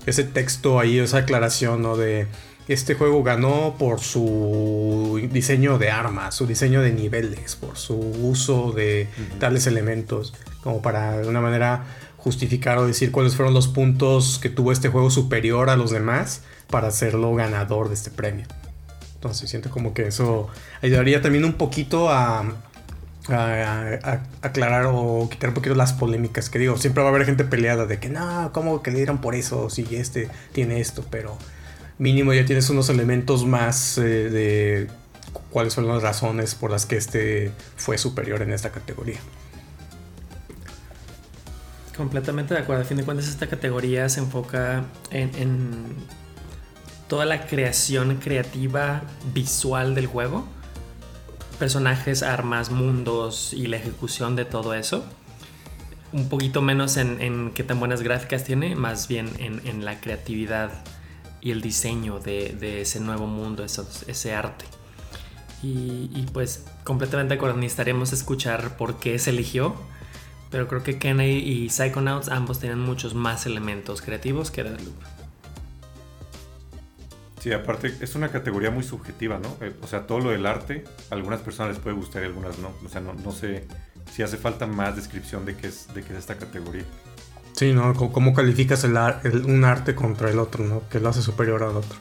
[0.05, 1.96] ese texto ahí, esa aclaración, ¿no?
[1.96, 2.27] De
[2.68, 8.72] este juego ganó por su diseño de armas, su diseño de niveles, por su uso
[8.72, 11.85] de tales elementos, como para de una manera
[12.16, 16.42] justificar o decir cuáles fueron los puntos que tuvo este juego superior a los demás
[16.68, 18.46] para hacerlo ganador de este premio.
[19.14, 20.48] Entonces siento como que eso
[20.83, 22.44] ayudaría también un poquito a,
[24.42, 26.50] aclarar o quitar un poquito las polémicas.
[26.50, 29.18] Que digo, siempre va a haber gente peleada de que no, ¿cómo que le dieron
[29.18, 29.70] por eso?
[29.70, 31.38] Si este tiene esto, pero
[31.98, 34.90] mínimo ya tienes unos elementos más eh, de
[35.50, 39.18] cuáles son las razones por las que este fue superior en esta categoría.
[41.96, 42.82] Completamente de acuerdo.
[42.82, 45.96] A fin de cuentas, esta categoría se enfoca en
[47.09, 50.46] toda la creación creativa visual del juego.
[51.59, 55.04] Personajes, armas, mundos y la ejecución de todo eso.
[56.12, 60.70] Un poquito menos en, qué tan buenas gráficas tiene, más bien en, la creatividad
[61.46, 64.64] y el diseño de, ese nuevo mundo, ese arte.
[65.62, 69.76] Y, pues completamente de acuerdo, necesitaremos escuchar por qué se eligió.
[70.50, 74.96] Pero creo que Kenny y Psychonauts ambos tienen muchos más elementos creativos que Deadloop.
[77.38, 79.56] Sí, aparte es una categoría muy subjetiva, ¿no?
[79.61, 82.59] Eh, o sea, todo lo del arte, a algunas personas les puede gustar y algunas
[82.59, 82.72] no.
[82.85, 83.68] O sea, no, no sé
[84.12, 86.85] si hace falta más descripción de qué es, de qué es esta categoría.
[87.56, 87.94] Sí, ¿no?
[87.94, 88.98] ¿Cómo calificas el,
[89.46, 90.86] un arte contra el otro, ¿no?
[90.90, 91.98] Que lo hace superior al otro.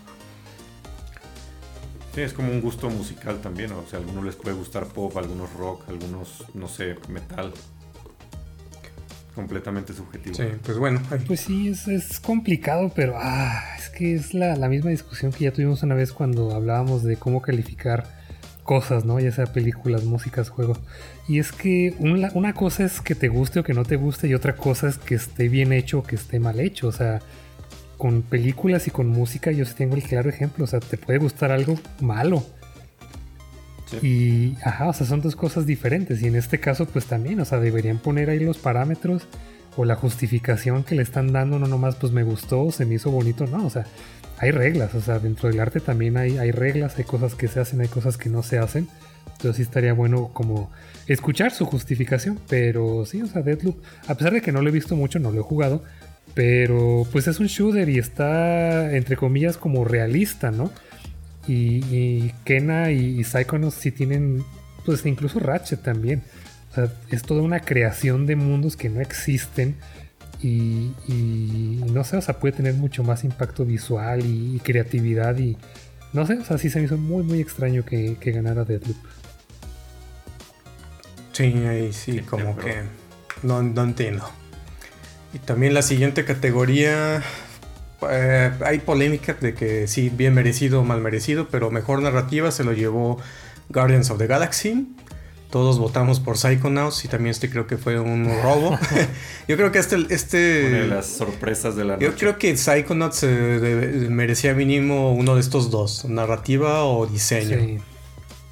[2.14, 5.16] Sí, es como un gusto musical también, o sea, a algunos les puede gustar pop,
[5.16, 7.54] a algunos rock, a algunos, no sé, metal.
[9.34, 10.36] Completamente subjetivo.
[10.36, 11.02] Sí, pues bueno.
[11.10, 11.20] ahí.
[11.26, 15.46] Pues sí, es, es complicado, pero ah, es que es la, la misma discusión que
[15.46, 18.06] ya tuvimos una vez cuando hablábamos de cómo calificar
[18.64, 19.20] cosas, ¿no?
[19.22, 20.80] Ya sea películas, músicas, juegos.
[21.28, 24.28] Y es que una, una cosa es que te guste o que no te guste
[24.28, 26.88] y otra cosa es que esté bien hecho o que esté mal hecho.
[26.88, 27.20] O sea,
[27.98, 30.66] con películas y con música yo sí tengo el claro ejemplo.
[30.66, 32.46] O sea, te puede gustar algo malo.
[33.88, 34.08] Sí.
[34.08, 36.22] Y, ajá, o sea, son dos cosas diferentes.
[36.22, 39.28] Y en este caso, pues también, o sea, deberían poner ahí los parámetros
[39.78, 43.12] o la justificación que le están dando, no nomás, pues me gustó, se me hizo
[43.12, 43.86] bonito, no, o sea,
[44.38, 47.60] hay reglas, o sea, dentro del arte también hay, hay reglas, hay cosas que se
[47.60, 48.88] hacen, hay cosas que no se hacen.
[49.34, 50.72] Entonces sí estaría bueno como
[51.08, 54.72] escuchar su justificación, pero sí, o sea, Deadloop, a pesar de que no lo he
[54.72, 55.84] visto mucho, no lo he jugado,
[56.34, 60.72] pero pues es un shooter y está, entre comillas, como realista, ¿no?
[61.48, 64.44] Y, y Kena y, y Psychonauts sí tienen,
[64.86, 66.24] pues incluso Ratchet también.
[66.72, 69.76] O sea, es toda una creación de mundos que no existen.
[70.44, 70.92] Y,
[71.92, 75.38] no sé, o sea, puede tener mucho más impacto visual y, y creatividad.
[75.40, 75.58] Y
[76.14, 78.98] no sé, o sea, sí se me hizo muy, muy extraño que, que ganara Deadloop.
[81.36, 82.84] Sí, ahí sí, como que
[83.44, 84.30] no, no entiendo.
[85.34, 87.22] Y también la siguiente categoría,
[88.10, 92.64] eh, hay polémica de que sí, bien merecido o mal merecido, pero mejor narrativa se
[92.64, 93.20] lo llevó
[93.70, 94.88] Guardians of the Galaxy.
[95.52, 98.78] Todos votamos por Psychonauts y también este creo que fue un robo.
[99.48, 102.20] Yo creo que este, Una de este las sorpresas de la yo noche.
[102.20, 107.60] creo que Psychonauts eh, de- merecía mínimo uno de estos dos, narrativa o diseño.
[107.60, 107.78] Sí.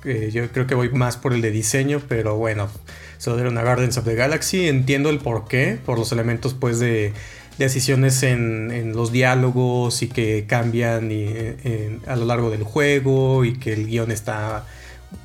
[0.06, 2.70] Eh, yo creo que voy más por el de diseño, pero bueno,
[3.18, 4.68] se lo dieron a Guardians of the Galaxy.
[4.68, 7.14] Entiendo el porqué, por los elementos pues de,
[7.58, 13.46] de decisiones en, en los diálogos y que cambian eh, a lo largo del juego
[13.46, 14.66] y que el guion está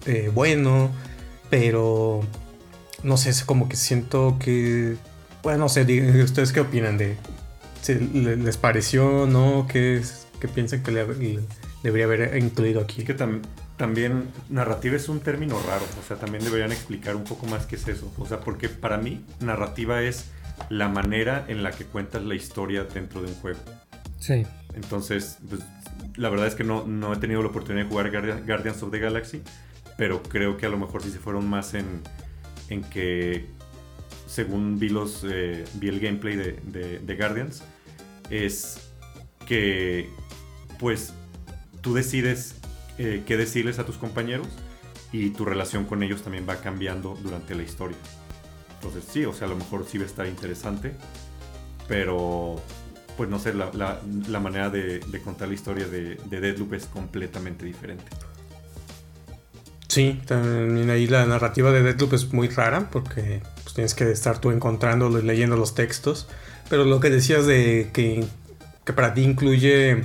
[0.06, 0.90] eh, bueno,
[1.50, 2.20] pero
[3.02, 4.96] no sé, es como que siento que,
[5.42, 5.82] bueno, no sé,
[6.22, 7.16] ¿ustedes qué opinan de...
[7.86, 9.66] ¿Les pareció, no?
[9.70, 10.02] ¿Qué,
[10.40, 11.06] qué piensan que le,
[11.82, 13.02] debería haber incluido aquí?
[13.04, 13.40] Que tam-
[13.78, 17.76] también narrativa es un término raro, o sea, también deberían explicar un poco más qué
[17.76, 18.12] es eso.
[18.18, 20.26] O sea, porque para mí narrativa es
[20.68, 23.60] la manera en la que cuentas la historia dentro de un juego.
[24.18, 24.44] Sí.
[24.74, 25.62] Entonces, pues,
[26.16, 28.90] la verdad es que no, no he tenido la oportunidad de jugar Guardia- Guardians of
[28.90, 29.42] the Galaxy,
[29.96, 32.02] pero creo que a lo mejor sí se fueron más en,
[32.68, 33.46] en que,
[34.26, 37.62] según vi, los, eh, vi el gameplay de, de- de Guardians,
[38.28, 38.90] es
[39.46, 40.10] que,
[40.80, 41.12] pues,
[41.80, 42.56] tú decides
[42.98, 44.48] eh, qué decirles a tus compañeros
[45.12, 47.96] y tu relación con ellos también va cambiando durante la historia.
[48.74, 50.92] Entonces, sí, o sea, a lo mejor sí va a estar interesante,
[51.88, 52.56] pero
[53.16, 56.74] pues no sé, la, la- la manera de, de contar la historia de, de Deadloop
[56.74, 58.04] es completamente diferente.
[59.88, 64.38] Sí, también ahí la narrativa de Deadloop es muy rara porque pues, tienes que estar
[64.38, 66.28] tú encontrándolo y leyendo los textos.
[66.68, 68.24] Pero lo que decías de que,
[68.84, 70.04] que para ti incluye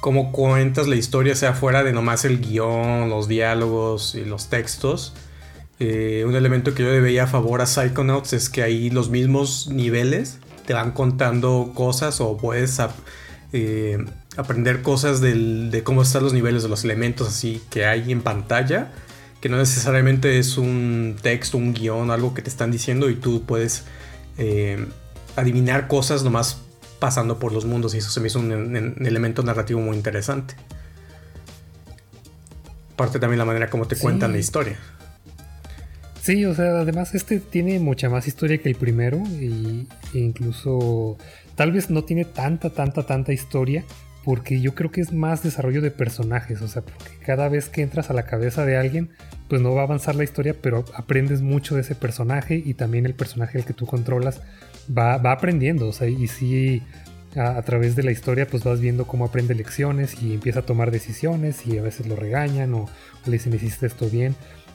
[0.00, 5.12] cómo cuentas la historia, sea fuera de nomás el guion, los diálogos y los textos.
[5.80, 9.10] eh, un elemento que yo le veía a favor a Psychonauts es que ahí los
[9.10, 12.96] mismos niveles te van contando cosas o puedes ap-
[13.52, 14.04] eh,
[14.36, 18.90] aprender cosas de cómo están los niveles de los elementos así que hay en pantalla,
[19.40, 23.44] que no necesariamente es un texto, un guion, algo que te están diciendo y tú
[23.44, 23.84] puedes
[24.36, 24.84] eh,
[25.36, 26.58] adivinar cosas nomás
[26.98, 30.54] pasando por los mundos y eso se me hizo un, un elemento narrativo muy interesante.
[32.94, 34.02] Aparte también la manera como te Sí.
[34.02, 34.76] cuentan la historia.
[36.20, 41.16] Sí, o sea, además este tiene mucha más historia que el primero y e incluso
[41.54, 43.84] tal vez no tiene tanta, tanta, tanta historia
[44.24, 47.80] porque yo creo que es más desarrollo de personajes, o sea, porque cada vez que
[47.80, 49.10] entras a la cabeza de alguien,
[49.48, 53.06] pues no va a avanzar la historia, pero aprendes mucho de ese personaje y también
[53.06, 54.42] el personaje al que tú controlas
[54.96, 56.82] va, va aprendiendo, o sea, y sí
[57.36, 60.90] a, través de la historia pues vas viendo cómo aprende lecciones y empieza a tomar
[60.90, 62.88] decisiones y a veces lo regañan o, o
[63.26, 64.34] le dicen hiciste esto bien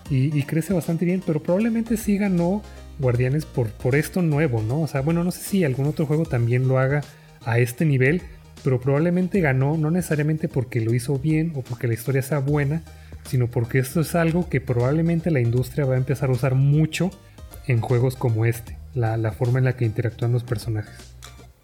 [0.09, 2.61] y, y crece bastante bien, pero probablemente sí ganó
[2.99, 4.81] Guardianes por, por esto nuevo, ¿no?
[4.81, 7.01] O sea, bueno, no sé si algún otro juego también lo haga
[7.45, 8.21] a este nivel,
[8.63, 12.83] pero probablemente ganó no necesariamente porque lo hizo bien o porque la historia sea buena,
[13.25, 17.09] sino porque esto es algo que probablemente la industria va a empezar a usar mucho
[17.67, 20.93] en juegos como este, la, la forma en la que interactúan los personajes.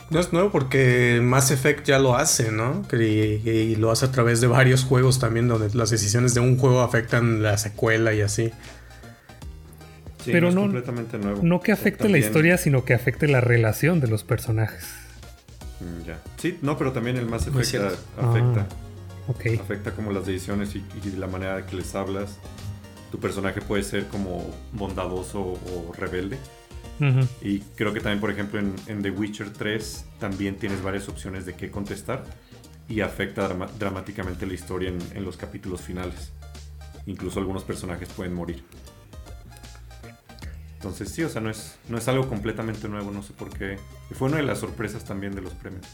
[0.10, 2.82] No es nuevo porque Mass Effect ya lo hace, ¿no?
[2.92, 6.58] Y, y lo hace a través de varios juegos también, donde las decisiones de un
[6.58, 8.52] juego afectan la secuela y así.
[10.24, 11.42] Sí, Pero es no- completamente nuevo.
[11.44, 14.84] No que afecte la historia, sino que afecte la relación de los personajes.
[15.80, 16.20] Mm, Ya.
[16.38, 17.96] Sí, no, pero también el Mass Effect cierto.
[18.20, 18.68] a- afecta.
[19.62, 22.38] Afecta como las decisiones y, y la manera que les hablas.
[23.12, 26.38] Tu personaje puede ser como bondadoso o rebelde.
[27.42, 31.46] Y creo que también, por ejemplo, en, en The Witcher 3 también tienes varias opciones
[31.46, 32.24] de qué contestar
[32.90, 36.32] y afecta drama- dramáticamente la historia en, en los capítulos finales.
[37.06, 38.64] Incluso algunos personajes pueden morir.
[40.76, 43.78] Entonces sí, o sea, no es, no es algo completamente nuevo, no sé por qué.
[44.10, 45.86] Y fue una de las sorpresas también de los premios.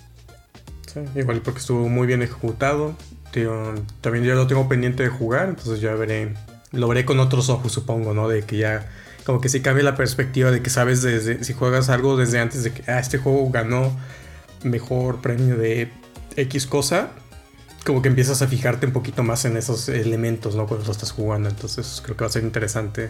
[0.91, 2.95] Sí, igual porque estuvo muy bien ejecutado.
[3.31, 6.33] Tío, también yo lo tengo pendiente de jugar, entonces ya veré.
[6.71, 8.27] Lo veré con otros ojos, supongo, ¿no?
[8.27, 8.89] De que ya.
[9.25, 11.43] Como que sí cambia la perspectiva de que sabes desde.
[11.43, 12.89] Si juegas algo desde antes de que.
[12.89, 13.97] Ah, este juego ganó
[14.63, 15.89] mejor premio de
[16.35, 17.09] X cosa.
[17.85, 20.67] Como que empiezas a fijarte un poquito más en esos elementos, ¿no?
[20.67, 21.49] Cuando lo estás jugando.
[21.49, 23.09] Entonces creo que va a ser interesante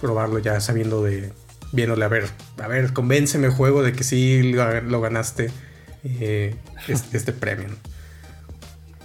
[0.00, 1.32] probarlo ya sabiendo de.
[1.72, 2.28] Viéndole, a ver,
[2.62, 5.50] a ver, convénceme juego de que sí lo, ganaste
[6.04, 6.54] eh,
[6.86, 7.68] este, este premio.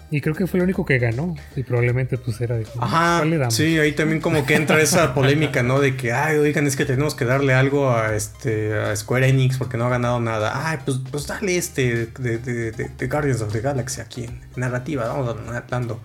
[0.10, 1.36] Y creo que fue el único que ganó.
[1.56, 2.66] Y probablemente pues era de...
[2.80, 3.54] Ajá, ¿Cuál le damos?
[3.54, 5.82] sí, ahí también como que entra esa polémica, ¿no?
[5.82, 9.58] De que, ay, oigan, es que tenemos que darle algo a este a Square Enix
[9.58, 10.70] porque no ha ganado nada.
[10.70, 14.40] Ay, pues, pues dale este de, de- de- de Guardians of the Galaxy aquí en
[14.56, 15.36] narrativa, vamos
[15.70, 16.00] dando.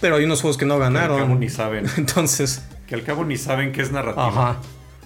[0.00, 1.38] Pero hay unos juegos que no Que al cabo ganaron.
[1.40, 1.86] ni saben.
[1.96, 4.26] Entonces, Que al cabo ni saben qué es narrativa.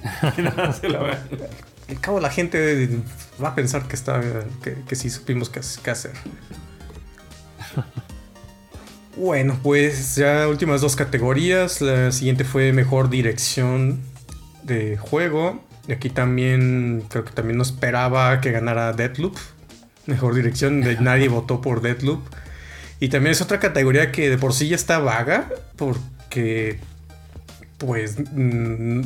[0.03, 0.32] ajá.
[0.34, 1.18] Que nada se la ven.
[1.91, 2.88] Al cabo la gente
[3.43, 4.18] va a pensar que está
[4.64, 6.12] que, que sí supimos qué, qué hacer.
[9.16, 11.80] Bueno, pues ya últimas dos categorías.
[11.80, 14.00] La siguiente fue mejor dirección
[14.62, 15.62] de juego.
[15.88, 19.36] Y aquí también creo que también no esperaba que ganara Deadloop.
[20.06, 20.80] Mejor dirección.
[20.82, 22.20] de- Nadie votó por Deadloop.
[23.00, 25.48] Y también es otra categoría que de por sí ya está vaga.
[25.76, 26.78] Porque
[27.78, 29.00] pues mm,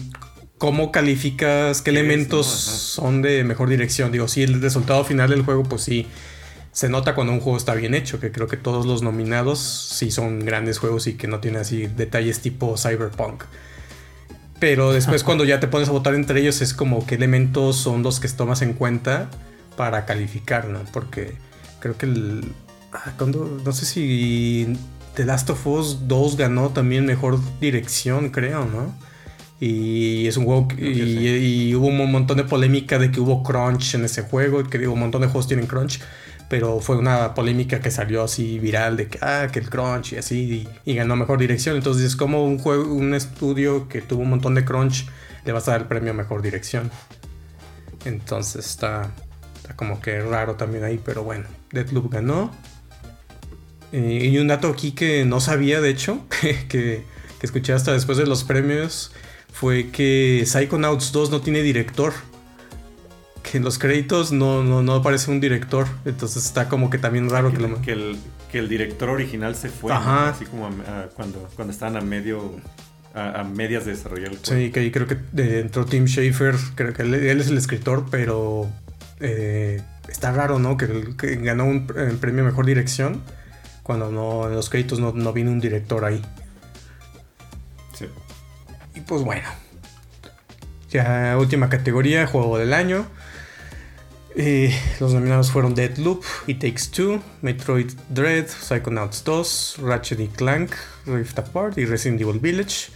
[0.59, 3.03] cómo calificas, qué ¿Qué es, elementos no?
[3.03, 4.13] Son de mejor dirección.
[4.13, 6.07] Digo, sí, el resultado final del juego, pues sí,
[6.75, 10.11] se nota cuando un juego está bien hecho, que creo que todos los nominados sí
[10.11, 13.45] son grandes juegos y que no tienen así detalles tipo Cyberpunk.
[14.61, 18.03] Pero después cuando ya te pones a votar entre ellos es como qué elementos son
[18.03, 19.31] los que tomas en cuenta
[19.77, 20.81] para calificar, ¿no?
[20.93, 21.35] Porque
[21.81, 22.45] creo que el...
[22.93, 24.77] ah, cuando- no sé si
[25.15, 28.95] The Last of Us 2 ganó también mejor dirección, creo, ¿no?
[29.61, 33.43] Y es un juego que- y, y hubo un montón de polémica de que hubo
[33.43, 36.01] crunch en ese juego, que digo, un montón de juegos tienen crunch,
[36.55, 40.19] pero fue una polémica que salió así viral de que, ah, que el crunch y
[40.19, 41.75] así, y, ganó mejor dirección.
[41.75, 45.09] Entonces es como un juego, un estudio que tuvo un montón de crunch,
[45.45, 46.93] le vas a dar el premio a mejor dirección.
[48.05, 49.11] Entonces está,
[49.57, 52.53] está como que raro también ahí, pero bueno, Deadloop ganó.
[53.91, 57.03] Eh, y un dato aquí que no sabía, de hecho, que, que
[57.43, 59.11] escuché hasta después de los premios,
[59.53, 62.13] fue que Psychonauts 2 no tiene director.
[63.45, 65.87] Que en los créditos no, no, no aparece un director.
[66.05, 67.81] Entonces está como que también raro que, que, lo...
[67.83, 68.17] que el,
[68.51, 72.57] que el director original se fue, así como a- a- cuando, cuando estaban a medio
[73.15, 74.61] a, a medias de desarrollar el juego.
[74.61, 77.59] Sí, que ahí creo que eh, entró Tim Schafer, creo que él, él es el
[77.59, 78.69] escritor, pero
[79.21, 80.77] eh, está raro, ¿no?
[80.77, 80.87] Que,
[81.43, 83.23] ganó un eh, premio mejor dirección
[83.83, 86.23] cuando no en los créditos no, no vino un director ahí.
[87.93, 88.07] Sí.
[88.95, 89.47] Y pues bueno.
[90.91, 93.07] Ya última categoría, juego del año.
[94.37, 100.73] Eh, los nominados fueron Deadloop, It Takes Two, Metroid Dread, Psychonauts 2, Ratchet y Clank,
[101.07, 102.89] Rift Apart y Resident Evil Village.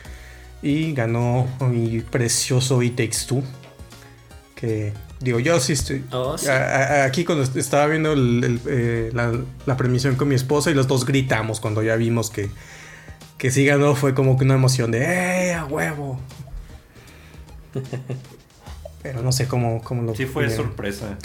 [0.63, 3.45] Y ganó mi precioso It Takes Two.
[4.57, 6.05] Que digo, yo sí estoy.
[6.11, 6.49] Oh, sí.
[6.49, 9.33] a- a- aquí cuando est- estaba viendo el- el, eh, la,
[9.67, 12.51] la premiación con mi esposa y los dos gritamos cuando ya vimos que,
[13.37, 16.19] que sí ganó, fue como que una emoción de ¡Eh, a huevo!
[19.03, 20.67] Pero no sé cómo, cómo lo Sí fue vieron.
[20.67, 21.17] sorpresa.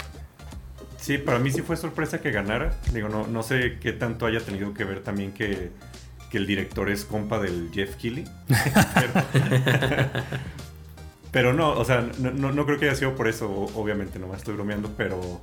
[0.98, 2.74] Sí, para mí sí fue sorpresa que ganara.
[2.92, 5.70] Digo, no, no sé qué tanto haya tenido que ver también que,
[6.30, 8.24] que el director es compa del Jeff Keighley.
[8.94, 9.12] pero,
[11.30, 14.38] pero no, o sea, no, no- no creo que haya sido por eso, obviamente, nomás
[14.38, 15.40] estoy bromeando, pero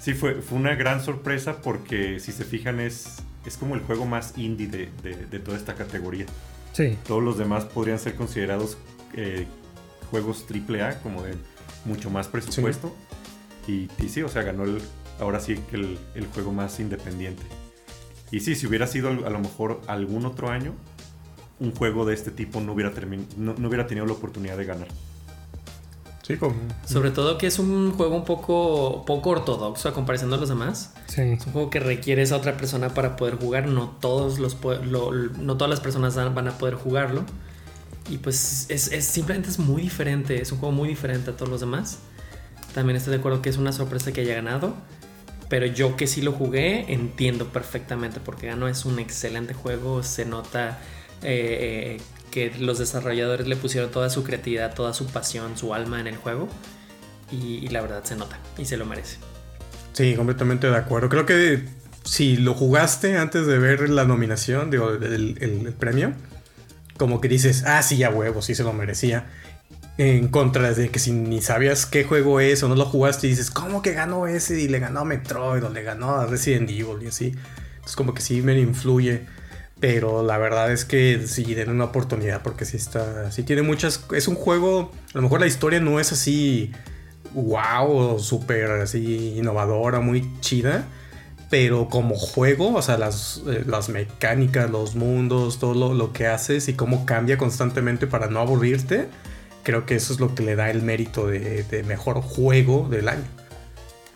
[0.00, 4.06] sí fue, fue una gran sorpresa porque si se fijan es, es como el juego
[4.06, 6.26] más indie de, de- de toda esta categoría.
[6.72, 6.96] Sí.
[7.06, 8.78] Todos los demás podrían ser considerados
[9.14, 9.46] eh,
[10.10, 11.34] juegos AAA, como de
[11.84, 12.94] mucho más presupuesto.
[13.66, 14.80] Y, y sí, o sea, ganó el,
[15.20, 17.42] ahora sí que el, el juego más independiente.
[18.30, 20.72] Y sí, si hubiera sido a lo mejor algún otro año,
[21.60, 22.92] un juego de este tipo no hubiera,
[23.36, 24.88] no, no hubiera tenido la oportunidad de ganar.
[26.22, 26.54] Sí, como-
[26.86, 30.94] Sobre todo que es un juego un poco, poco ortodoxo a comparación de los demás.
[31.08, 31.20] Sí.
[31.22, 33.66] Es un juego que requiere esa otra persona para poder jugar.
[33.66, 37.24] No, todos los, lo- no todas las personas van van a poder jugarlo.
[38.08, 40.40] Y pues es, es- simplemente es muy diferente.
[40.40, 41.98] Es un juego muy diferente a todos los demás.
[42.74, 44.74] También estoy de acuerdo que es una sorpresa que haya ganado.
[45.48, 48.68] Pero yo que sí lo jugué, entiendo perfectamente porque ganó.
[48.68, 50.02] Es un excelente juego.
[50.02, 50.78] Se nota
[51.22, 52.00] eh,
[52.30, 56.16] que los desarrolladores le pusieron toda su creatividad, toda su pasión, su alma en el
[56.16, 56.48] juego.
[57.30, 59.16] Y, la verdad se nota y se lo merece.
[59.92, 61.08] Sí, completamente de acuerdo.
[61.08, 61.64] Creo que
[62.04, 66.12] si lo jugaste antes de ver la nominación, digo, el, premio,
[67.02, 69.26] como que dices, ah, sí, ya huevo, sí se lo merecía.
[69.98, 73.30] En contra de que si ni sabías qué juego es o no lo jugaste y
[73.30, 74.60] dices, ¿cómo que ganó ese?
[74.60, 77.34] Y le ganó a Metroid o le ganó a Resident Evil y así.
[77.84, 79.26] Es como que sí me influye.
[79.80, 83.32] Pero la verdad es que sí, den una oportunidad porque sí está.
[83.32, 84.04] Sí tiene muchas.
[84.14, 84.92] Es un juego.
[85.12, 86.70] A lo mejor la historia no es así.
[87.34, 90.86] Wow, súper así innovadora, muy chida.
[91.52, 96.68] Pero como juego, o sea, las, eh, las mecánicas, los mundos, todo lo, que haces
[96.68, 99.08] y cómo cambia constantemente para no aburrirte,
[99.62, 103.24] creo que eso es lo que le da el mérito de, mejor juego del año.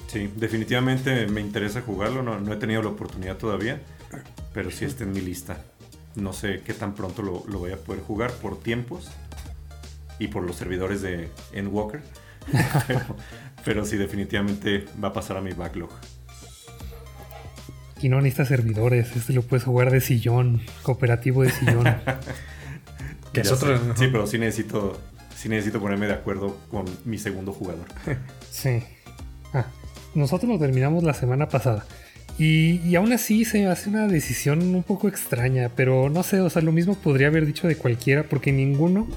[0.09, 3.81] Sí, definitivamente me interesa jugarlo, no, no he tenido la oportunidad todavía
[4.57, 5.59] pero sí está en mi lista.
[6.15, 9.11] No sé qué tan pronto lo, voy a poder jugar por tiempos
[10.19, 12.01] y por los servidores de Endwalker.
[12.87, 13.01] pero,
[13.67, 15.91] pero sí, definitivamente va a pasar a mi backlog.
[18.01, 21.85] Y no necesitas servidores, este lo puedes jugar de sillón, cooperativo de sillón.
[23.33, 25.01] que es otro, sí, pero sí necesito,
[25.35, 27.87] sí necesito ponerme de acuerdo con mi segundo jugador.
[28.51, 28.83] sí.
[29.55, 29.67] Ah,
[30.15, 31.87] nosotros lo terminamos la semana pasada.
[32.39, 36.51] Y, aún así se me hace una decisión un poco extraña, pero no sé, o
[36.51, 39.09] sea, lo mismo podría haber dicho de cualquiera, porque ninguno,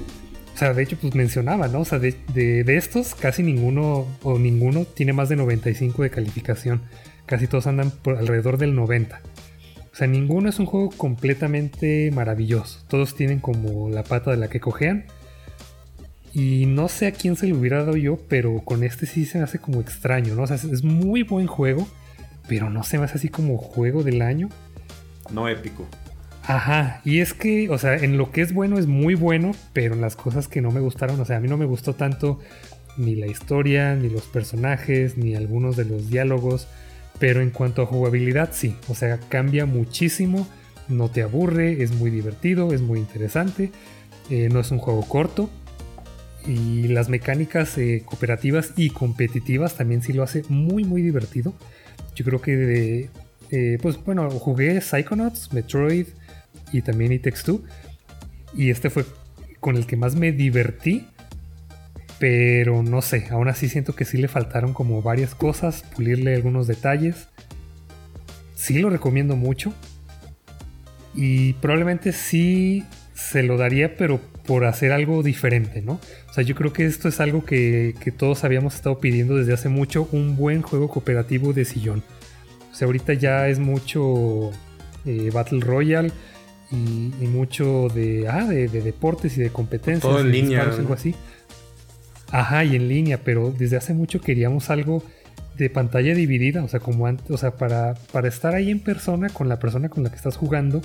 [0.53, 1.81] o sea, de hecho, pues mencionaba, ¿no?
[1.81, 6.81] O sea, de, estos, casi ninguno o ninguno tiene más de 95 de calificación.
[7.29, 9.21] Casi todos andan por alrededor del 90.
[9.91, 12.83] O sea, ninguno es un juego completamente maravilloso.
[12.87, 15.05] Todos tienen como la pata de la que cojean.
[16.33, 19.37] Y no sé a quién se lo hubiera dado yo, pero con este sí se
[19.37, 20.43] me hace como extraño, ¿no?
[20.43, 21.87] O sea, es muy buen juego
[22.49, 24.49] pero no se me hace así como juego del año.
[25.31, 25.87] No épico.
[26.43, 29.93] Ajá, y es que, o sea, en lo que es bueno es muy bueno, pero
[29.93, 32.39] en las cosas que no me gustaron, o sea, a mí no me gustó tanto
[32.97, 36.67] ni la historia, ni los personajes, ni algunos de los diálogos,
[37.19, 40.47] pero en cuanto a jugabilidad sí, o sea, cambia muchísimo,
[40.87, 43.71] no te aburre, es muy divertido, es muy interesante,
[44.29, 45.49] eh, no es un juego corto,
[46.47, 51.53] y las mecánicas eh, cooperativas y competitivas también sí lo hace muy muy divertido.
[52.15, 53.09] Yo creo que, de,
[53.51, 56.07] eh, pues bueno, jugué Psychonauts, Metroid
[56.71, 57.63] y también It Takes Two.
[58.55, 59.05] Y este fue
[59.59, 61.07] con el que más me divertí.
[62.19, 66.67] Pero no sé, aún así siento que sí le faltaron como varias cosas, pulirle algunos
[66.67, 67.29] detalles.
[68.55, 69.73] Sí lo recomiendo mucho.
[71.15, 75.99] Y probablemente sí se lo daría, pero por hacer algo diferente, ¿no?
[76.29, 79.69] O sea, yo creo que esto es algo que, todos habíamos estado pidiendo desde hace
[79.69, 82.03] mucho, un buen juego cooperativo de sillón.
[82.71, 84.51] O sea, ahorita ya es mucho
[85.05, 86.11] eh, Battle Royale
[86.71, 90.01] y, mucho de, ah, de, deportes y de competencias.
[90.01, 90.63] Todo en línea.
[90.63, 91.15] Algo así.
[92.31, 95.03] Ajá, y en línea, pero desde hace mucho queríamos algo
[95.57, 99.29] de pantalla dividida, o sea, como antes, o sea, para, para estar ahí en persona
[99.29, 100.81] con la persona con la que estás jugando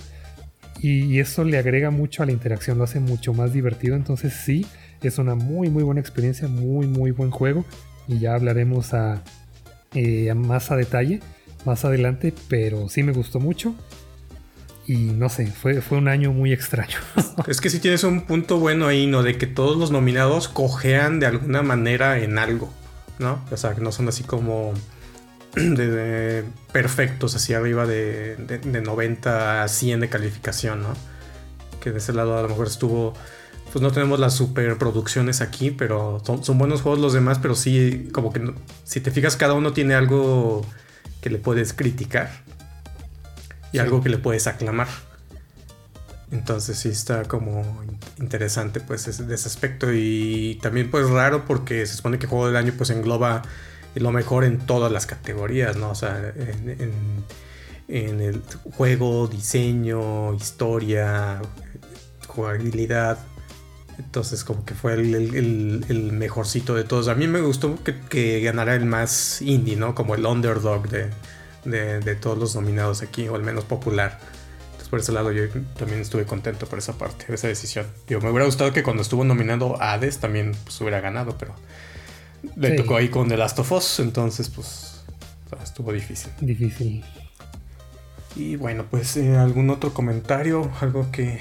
[0.81, 3.97] y, eso le agrega mucho a la interacción, lo hace mucho más divertido.
[3.97, 4.67] Entonces sí,
[5.03, 7.65] es una muy muy buena experiencia, muy muy buen juego.
[8.07, 9.23] Y ya hablaremos a,
[9.95, 11.21] eh, más a detalle
[11.65, 13.75] más adelante, pero sí me gustó mucho.
[14.87, 16.99] Y no sé, fue, fue un año muy extraño.
[17.47, 19.23] es que sí tienes un punto bueno ahí, ¿no?
[19.23, 22.73] De que todos los nominados cojean de alguna manera en algo,
[23.19, 23.43] ¿no?
[23.51, 24.75] O sea, que no son así como
[25.55, 30.95] de, perfectos hacia arriba de, 90 a 100 de calificación, ¿no?
[31.81, 33.15] Que de ese lado a lo mejor estuvo...
[33.73, 38.33] Pues no tenemos las superproducciones aquí, pero son, buenos juegos los demás, pero sí, como
[38.33, 38.53] que
[38.85, 40.65] si te fijas, cada uno tiene algo
[41.21, 42.31] que le puedes criticar
[43.75, 44.87] y algo que le puedes aclamar.
[46.31, 47.83] Entonces sí está como
[48.19, 52.57] interesante pues de ese aspecto y también pues raro porque se supone que Juego del
[52.57, 53.43] Año pues engloba
[53.97, 55.91] lo mejor en todas las categorías, ¿no?
[55.91, 56.33] O sea,
[57.89, 58.43] en, el
[58.77, 61.43] juego, diseño, historia,
[62.29, 63.19] jugabilidad.
[63.99, 67.09] Entonces como que fue el, mejorcito de todos.
[67.09, 69.97] A mí me gustó que, ganara el más indie, ¿no?
[69.97, 71.11] Como el underdog de,
[72.21, 74.19] todos los nominados aquí, o al menos popular.
[74.67, 75.45] Entonces por ese lado yo
[75.77, 77.87] también estuve contento por esa parte, esa decisión.
[78.07, 81.55] Yo me hubiera gustado que cuando estuvo nominado Hades también pues, hubiera ganado, pero
[82.57, 85.03] le tocó ahí con The Last of Us, entonces pues
[85.63, 86.33] estuvo difícil.
[86.41, 87.05] Difícil.
[88.37, 91.39] Y bueno, pues eh, algún otro comentario, algo que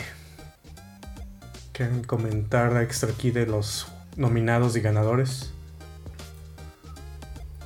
[1.71, 5.53] quieran comentar extra aquí de los nominados y ganadores.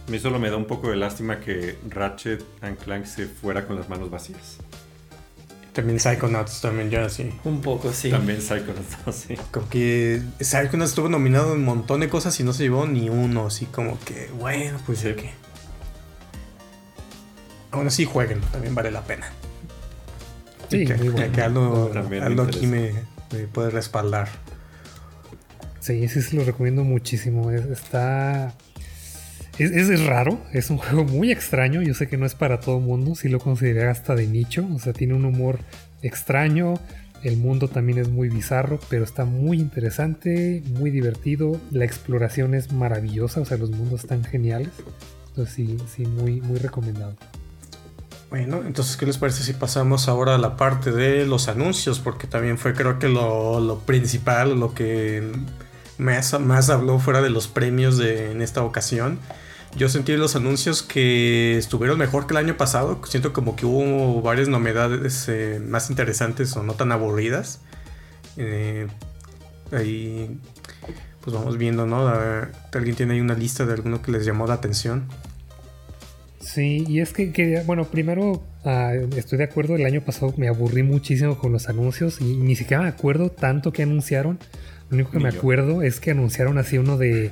[0.08, 3.68] A mí solo me da un poco de lástima que Ratchet and Clank se fuera
[3.68, 4.58] con las manos vacías.
[5.74, 7.32] También Psychonauts, también ya sí.
[7.44, 8.10] Un poco, sí.
[8.10, 8.98] También Psychonauts,
[9.28, 9.36] sí.
[9.52, 13.10] Como que Psychonauts estuvo nominado en un montón de cosas y no se llevó ni
[13.10, 13.48] uno.
[13.48, 15.14] Así como que, bueno, pues Sí.
[15.14, 15.32] que.
[17.72, 19.28] Aún así, jueguen, también vale la pena.
[20.70, 21.32] Sí, que, muy bueno.
[21.34, 22.94] que Aldo, También me Aldo aquí me,
[23.32, 24.30] me puede respaldar.
[25.82, 27.52] Sí, sí, se lo recomiendo muchísimo.
[27.52, 28.54] Es- está.
[29.60, 31.82] Es, es raro, es un juego muy extraño.
[31.82, 34.68] Yo sé que no es para todo mundo, sí lo consideraría hasta de nicho.
[34.74, 35.60] O sea, tiene un humor
[36.02, 36.76] extraño.
[37.24, 41.60] El mundo también es muy bizarro, pero está muy interesante, muy divertido.
[41.72, 44.70] La exploración es maravillosa, o sea, los mundos están geniales.
[45.30, 47.16] Entonces, sí, sí, muy, muy recomendado.
[48.30, 52.00] Bueno, entonces, ¿qué les parece si pasamos ahora a la parte de los anuncios?
[52.00, 55.32] Porque también fue, creo que lo, lo principal, lo que
[55.98, 59.18] más, más habló fuera de los premios de, en esta ocasión.
[59.78, 63.00] Yo sentí en los anuncios que estuvieron mejor que el año pasado.
[63.08, 67.62] Siento como que hubo varias novedades eh, más interesantes o no tan aburridas.
[68.38, 68.88] Eh,
[69.72, 70.40] ahí,
[71.22, 72.08] pues vamos viendo, ¿no?
[72.74, 75.06] ¿Alguien tiene ahí una lista de alguno que les llamó la atención?
[76.40, 80.48] Sí, y es que, que, bueno, primero ah, estoy de acuerdo, el año pasado me
[80.48, 84.40] aburrí muchísimo con los anuncios y ni siquiera me acuerdo tanto que anunciaron.
[84.90, 85.40] Lo único que Ni me yo.
[85.40, 87.32] acuerdo es que anunciaron así uno de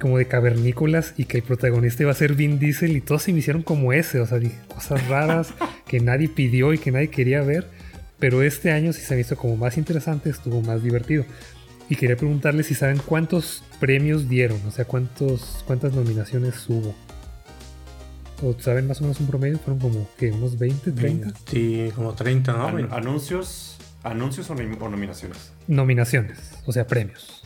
[0.00, 3.32] como de cavernícolas y que el protagonista iba a ser Vin Diesel y todos se
[3.32, 5.54] me hicieron como ese, o sea, dije, cosas raras
[5.86, 7.68] que nadie pidió y que nadie quería ver,
[8.18, 11.24] pero este año sí se me hizo como más interesante, estuvo más divertido.
[11.88, 16.94] Y quería preguntarles si saben cuántos premios dieron, o sea, cuántos, cuántas nominaciones hubo.
[18.42, 19.58] ¿O saben más o menos un promedio?
[19.58, 21.32] Fueron como, que ¿Unos 20, 30?
[21.46, 22.66] Sí, como 30, ¿no?
[22.68, 25.52] An- anuncios, anuncios o, nom- o nominaciones.
[25.68, 27.43] Nominaciones, o sea, premios.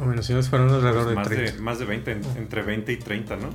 [0.00, 1.52] Nominaciones fueron alrededor de Pues más, 30.
[1.52, 3.50] de, más de 20, en- entre 20 y 30, ¿no?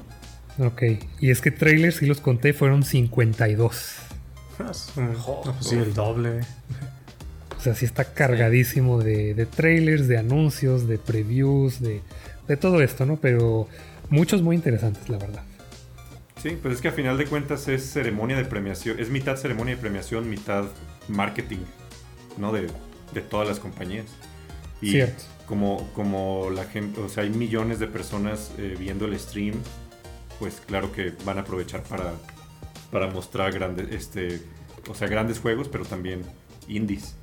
[0.65, 0.83] Ok,
[1.19, 3.95] y es que trailers, si los conté, fueron 52.
[4.59, 6.39] Ah, no, pues sí, el doble.
[7.57, 12.01] O sea, sí está cargadísimo de, de trailers, de anuncios, de previews, de,
[12.47, 13.17] de todo esto, ¿no?
[13.17, 13.67] Pero
[14.09, 15.43] muchos muy interesantes, la verdad.
[16.41, 19.75] Sí, pues es que a final de cuentas es ceremonia de premiación, es mitad ceremonia
[19.75, 20.65] de premiación, mitad
[21.07, 21.63] marketing,
[22.37, 22.53] ¿no?
[22.53, 22.67] De,
[23.13, 24.05] de todas las compañías.
[24.79, 25.23] Y Cierto.
[25.45, 29.55] Como, como la gente, o sea, hay millones de personas eh, viendo el stream,
[30.39, 32.13] pues claro que van a aprovechar para,
[32.91, 34.41] para mostrar grandes, este,
[34.89, 36.21] o sea, grandes juegos, pero también
[36.67, 37.15] indies.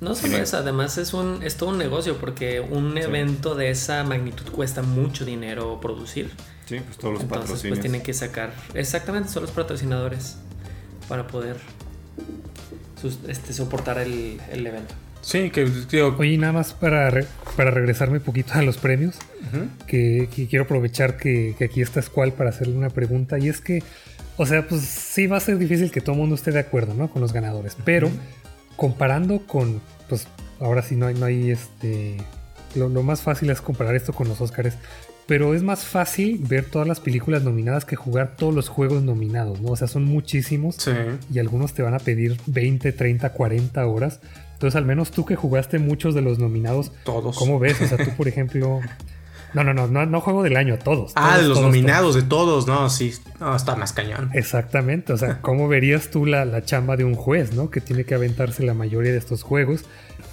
[0.00, 3.00] No solo eso, además es un es todo un negocio porque un Sí.
[3.00, 6.30] evento de esa magnitud cuesta mucho dinero producir.
[6.66, 7.78] Sí, pues todos los Entonces patrocinios.
[7.78, 10.36] pues tienen que sacar exactamente son los patrocinadores
[11.08, 11.56] para poder
[13.28, 14.94] este, soportar el, el evento.
[15.26, 19.16] Sí, que digo, Oye, nada más para, re- para regresarme un poquito a los premios,
[19.88, 23.36] que, que quiero aprovechar que, que aquí está Squall para hacerle una pregunta.
[23.36, 23.82] Y es que,
[24.36, 26.94] o sea, pues sí va a ser difícil que todo el mundo esté de acuerdo,
[26.94, 27.10] ¿no?
[27.10, 27.76] Con los ganadores.
[27.84, 28.08] Pero
[28.76, 30.28] comparando con, pues
[30.60, 32.18] ahora sí no hay, no hay este...
[32.76, 34.74] Lo, lo más fácil es comparar esto con los Oscars.
[35.26, 39.60] Pero es más fácil ver todas las películas nominadas que jugar todos los juegos nominados,
[39.60, 39.70] ¿no?
[39.70, 40.92] O sea, son muchísimos sí.
[41.34, 44.20] y algunos te van a pedir 20, 30, 40 horas.
[44.56, 47.36] Entonces, al menos tú que jugaste muchos de los nominados, Todos.
[47.36, 47.78] ¿cómo ves?
[47.82, 48.80] O sea, tú, por ejemplo.
[49.52, 51.12] No, no, no, no, no juego del año, todos.
[51.14, 53.12] Ah, todos, de los todos, nominados, de todos, no, sí.
[53.38, 54.30] No, está más cañón.
[54.32, 55.12] Exactamente.
[55.12, 57.68] O sea, ¿cómo verías tú la, la chamba de un juez, ¿no?
[57.68, 59.84] Que tiene que aventarse la mayoría de estos juegos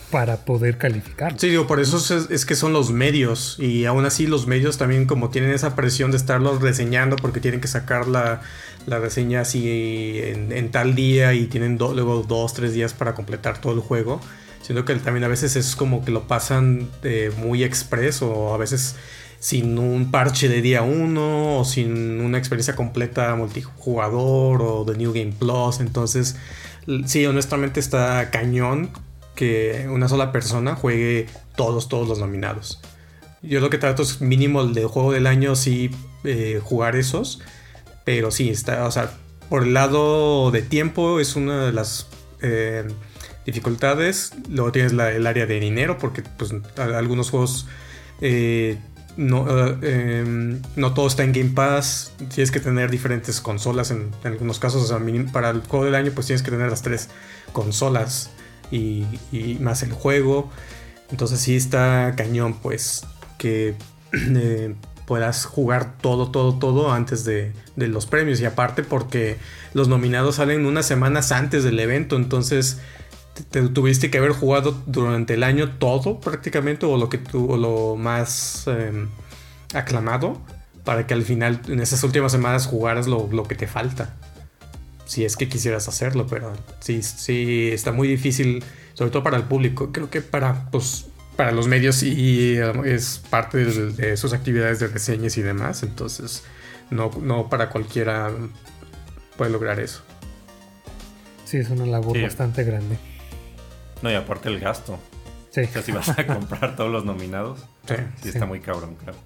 [0.09, 1.33] para poder calificar.
[1.37, 3.57] Sí, digo, por eso es, es que son los medios.
[3.59, 7.59] Y aún así los medios también como tienen esa presión de estarlos reseñando porque tienen
[7.59, 8.41] que sacar la,
[8.85, 13.73] la reseña así en, tal día y tienen luego dos, tres días para completar todo
[13.73, 14.19] el juego.
[14.61, 18.57] Siento que también a veces es como que lo pasan eh, muy express o a
[18.57, 18.95] veces
[19.39, 25.11] sin un parche de día uno o sin una experiencia completa multijugador o de New
[25.11, 25.81] Game Plus.
[25.81, 26.37] Entonces,
[27.05, 28.91] sí, honestamente está cañón
[29.35, 31.27] que una sola persona juegue
[31.57, 32.79] todos, todos los nominados.
[33.41, 35.91] Yo lo que trato es mínimo el del juego del año, sí,
[36.23, 37.41] eh, jugar esos.
[38.05, 39.11] Pero sí, está, o sea,
[39.49, 42.07] por el lado de tiempo es una de las
[42.41, 42.85] eh,
[43.45, 44.33] dificultades.
[44.49, 47.67] Luego tienes el área de dinero, porque pues, algunos juegos
[48.21, 48.77] eh,
[49.15, 49.45] no,
[49.81, 52.13] eh, em, no todo está en Game Pass.
[52.33, 54.83] Tienes que tener diferentes consolas en, en algunos casos.
[54.83, 54.99] O sea,
[55.31, 57.09] para el juego del año, pues tienes que tener las tres
[57.51, 58.31] consolas
[58.71, 60.51] y, y más el juego.
[61.11, 63.05] Entonces sí está cañón, pues,
[63.37, 63.75] que
[64.13, 64.73] eh,
[65.05, 68.39] puedas jugar todo, todo, todo antes de, de los premios.
[68.41, 69.37] Y aparte porque
[69.73, 72.79] los nominados salen unas semanas antes del evento, entonces
[73.33, 77.51] te, te tuviste que haber jugado durante el año todo prácticamente, o lo que tú,
[77.51, 78.67] o lo más...
[78.67, 79.09] em,
[79.73, 80.39] aclamado
[80.83, 84.15] para que al final, en esas últimas semanas, jugaras lo, lo que te falta.
[85.05, 89.43] Si es que quisieras hacerlo, pero sí, sí, está muy difícil, sobre todo para el
[89.43, 89.91] público.
[89.91, 95.37] Creo que para, pues, para los medios sí es parte de, sus actividades de reseñas
[95.37, 95.83] y demás.
[95.83, 96.43] Entonces,
[96.89, 98.31] no, no para cualquiera
[99.37, 100.01] puede lograr eso.
[101.45, 102.97] Sí, es una labor bastante grande.
[104.01, 104.99] No, y aparte el gasto.
[105.51, 105.61] Sí.
[105.61, 109.17] O sea, si vas a comprar todos los nominados, sí, sí está muy cabrón, claro.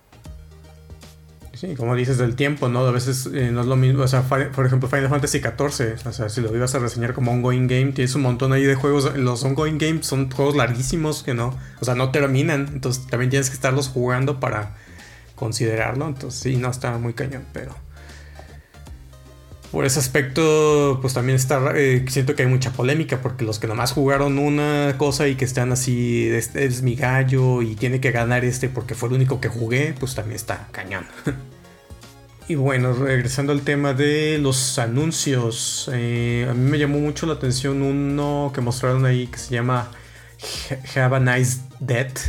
[1.58, 2.86] Sí, como dices del tiempo, ¿no?
[2.86, 4.04] A veces eh, no es lo mismo.
[4.04, 6.08] O sea, por ejemplo, Final Fantasy XIV.
[6.08, 8.76] O sea, si lo ibas a reseñar como ongoing game, tienes un montón ahí de
[8.76, 9.18] juegos.
[9.18, 11.58] Los ongoing games son juegos larguísimos que no.
[11.82, 12.70] O sea, no terminan.
[12.72, 14.76] Entonces también tienes que estarlos jugando para
[15.34, 16.08] considerarlo.
[16.08, 17.76] Entonces sí, no está muy cañón, pero
[19.72, 23.68] por ese aspecto, pues también está, eh, siento que hay mucha polémica, porque los que
[23.68, 28.12] nomás jugaron una cosa y que están así, este es mi gallo y tiene que
[28.12, 31.06] ganar este porque fue el único que jugué, pues también está cañón.
[32.48, 37.34] y bueno, regresando al tema de los anuncios, eh, a mí me llamó mucho la
[37.34, 39.92] atención uno que mostraron ahí que se llama
[40.96, 42.20] Have a Nice Death,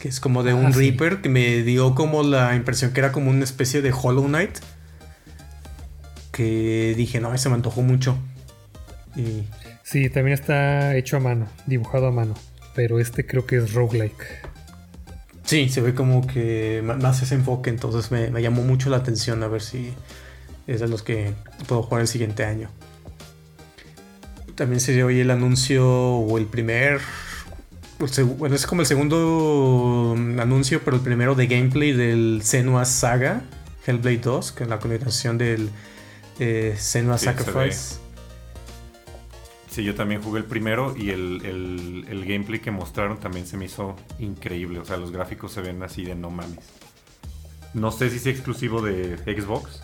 [0.00, 3.12] que es como de ah, un Reaper, que me dio como la impresión que era
[3.12, 4.58] como una especie de Hollow Knight
[6.32, 8.18] que dije, no, ese me antojó mucho.
[9.14, 9.44] Y...
[9.84, 12.34] Sí, también está hecho a mano, dibujado a mano,
[12.74, 14.53] pero este creo que es roguelike.
[15.44, 19.48] Sí, se ve como que más ese enfoque, entonces me, llamó mucho la atención a
[19.48, 19.92] ver si
[20.66, 21.34] es de los que
[21.66, 22.70] puedo jugar el siguiente año.
[24.54, 27.00] También se dio hoy el anuncio o el primer
[28.36, 33.42] bueno, es como el segundo anuncio, pero el primero de gameplay del Senua Saga,
[33.86, 35.70] Hellblade 2, que es la continuación del
[36.38, 38.03] eh, Senua Sacrifice.
[39.74, 43.96] Sí, yo también jugué el primero y el, gameplay que mostraron también se me hizo
[44.20, 44.78] increíble.
[44.78, 46.64] O sea, los gráficos se ven así de no mames.
[47.72, 49.82] No sé si es exclusivo de Xbox,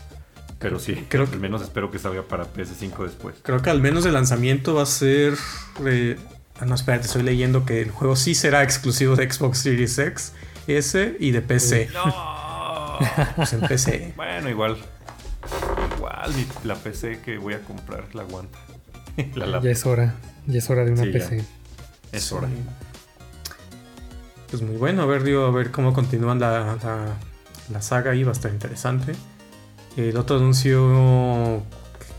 [0.60, 3.34] pero sí, creo que al menos espero que salga para PS5 después.
[3.42, 5.34] Creo que al menos el lanzamiento va a ser.
[5.84, 6.16] Eh,
[6.60, 10.34] ah, no, espérate, estoy leyendo que el juego sí será exclusivo de Xbox Series X,
[10.68, 11.88] S y de PC.
[11.92, 12.98] No.
[13.34, 14.12] pues en PC.
[14.14, 14.78] Bueno, igual
[16.64, 18.58] la PC que voy a comprar la aguanta.
[19.62, 20.14] ya es hora,
[20.46, 21.44] ya es hora de una PC.
[22.12, 22.48] Es hora.
[24.50, 26.76] Pues muy bueno, a ver, digo, a ver cómo continúan la,
[27.70, 29.12] la, saga ahí, va a estar interesante.
[29.96, 31.62] El otro anuncio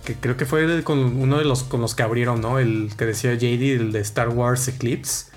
[0.06, 2.60] que creo que fue con uno de los con los que abrieron, ¿no?
[2.60, 5.32] El que decía JD, el de Star Wars Eclipse.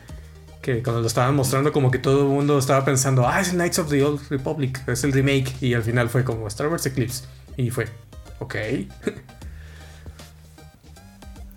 [0.62, 3.80] Que cuando lo estaban mostrando, como que todo el mundo estaba pensando, ah, es Knights
[3.80, 5.52] of the Old Republic, es el remake.
[5.60, 7.24] Y al final fue como Star Wars Eclipse.
[7.56, 7.86] Y fue,
[8.38, 8.54] Ok.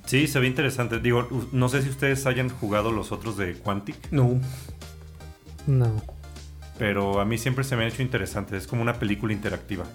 [0.07, 0.99] sí, se ve interesante.
[0.99, 4.11] Digo, no sé si ustedes hayan jugado los otros de Quantic.
[4.11, 4.41] No.
[5.67, 6.01] No.
[6.79, 8.57] Pero a mí siempre se me ha hecho interesante.
[8.57, 9.85] Es como una película interactiva.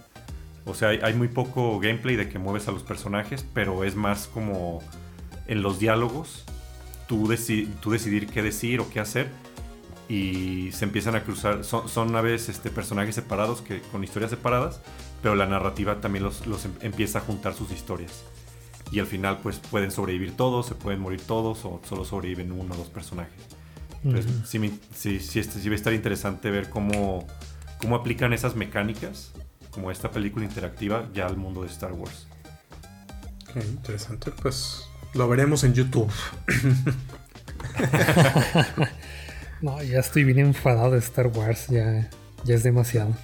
[0.65, 4.29] O sea, hay, muy poco gameplay de que mueves a los personajes, pero es más
[4.29, 4.81] como
[5.49, 6.45] en los diálogos,
[7.09, 7.29] tú,
[7.81, 9.29] tú decidir qué decir o qué hacer
[10.09, 11.65] y se empiezan a cruzar.
[11.65, 14.81] Son, son a veces este, personajes separados que, con historias separadas,
[15.23, 18.23] pero la narrativa también los, em, empieza a juntar sus historias.
[18.93, 22.75] Y al final pues pueden sobrevivir todos, se pueden morir todos o solo sobreviven uno
[22.75, 23.33] o dos personajes.
[24.05, 27.27] Entonces sí, sí, sí, este, sí, va a estar interesante ver cómo,
[27.79, 29.33] cómo aplican esas mecánicas,
[29.71, 32.27] como esta película interactiva, ya al mundo de Star Wars.
[33.55, 34.85] interesante, pues
[35.15, 36.11] lo veremos en YouTube.
[39.63, 42.11] no, ya estoy bien enfadado de Star Wars, ya,
[42.45, 43.15] ya es demasiado.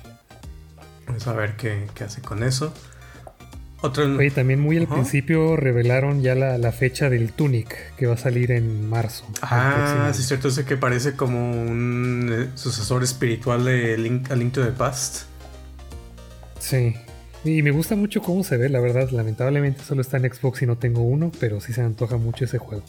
[1.07, 2.73] Vamos a ver qué, hace con eso.
[3.81, 4.05] Otro...
[4.17, 8.51] Oye, también muy al principio revelaron ya la, fecha del Tunic, que va a salir
[8.51, 9.25] en marzo.
[9.41, 14.35] Ah, sí, es cierto, ese que parece como un eh, sucesor espiritual de Link, A
[14.37, 15.27] Link to the Past.
[16.59, 16.95] Sí,
[17.45, 19.11] y me gusta mucho cómo se ve, la verdad.
[19.11, 22.59] Lamentablemente solo está en Xbox y no tengo uno, pero sí se antoja mucho ese
[22.59, 22.85] juego.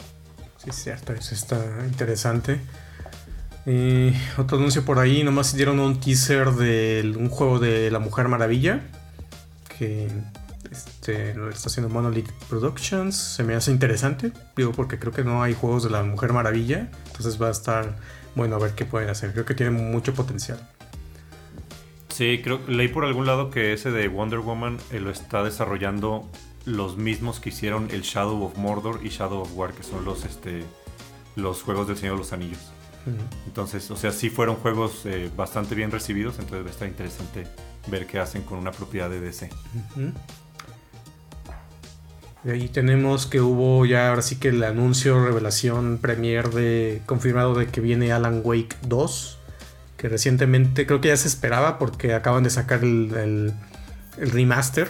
[0.58, 2.60] Sí, es cierto, eso está interesante.
[3.66, 8.28] Y otro anuncio por ahí, nomás dieron un teaser de un juego de la Mujer
[8.28, 8.82] Maravilla.
[9.78, 10.08] Que
[11.10, 13.16] este, lo está haciendo Monolith Productions.
[13.16, 14.32] Se me hace interesante.
[14.56, 16.90] Digo, porque creo que no hay juegos de la Mujer Maravilla.
[17.08, 17.98] Entonces va a estar
[18.36, 19.32] bueno a ver qué pueden hacer.
[19.34, 20.60] Creo que tiene mucho potencial.
[22.10, 26.30] Sí, creo leí por algún lado que ese de Wonder Woman eh, lo está desarrollando
[26.66, 30.26] los mismos que hicieron el Shadow of Mordor y Shadow of War, que son los,
[30.26, 30.64] este,
[31.36, 32.72] los juegos del Señor de los Anillos.
[33.48, 37.48] Entonces, o sea, sí fueron juegos eh, bastante bien recibidos, entonces va a estar interesante
[37.88, 39.50] ver qué hacen con una propiedad de DC.
[42.46, 47.54] Y ahí tenemos que hubo ya ahora sí que el anuncio, revelación, premier de confirmado
[47.54, 49.38] de que viene Alan Wake 2.
[49.98, 53.54] que recientemente creo que ya se esperaba porque acaban de sacar el,
[54.18, 54.88] el, remaster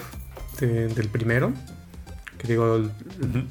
[0.60, 1.52] del primero.
[2.38, 2.90] Que digo,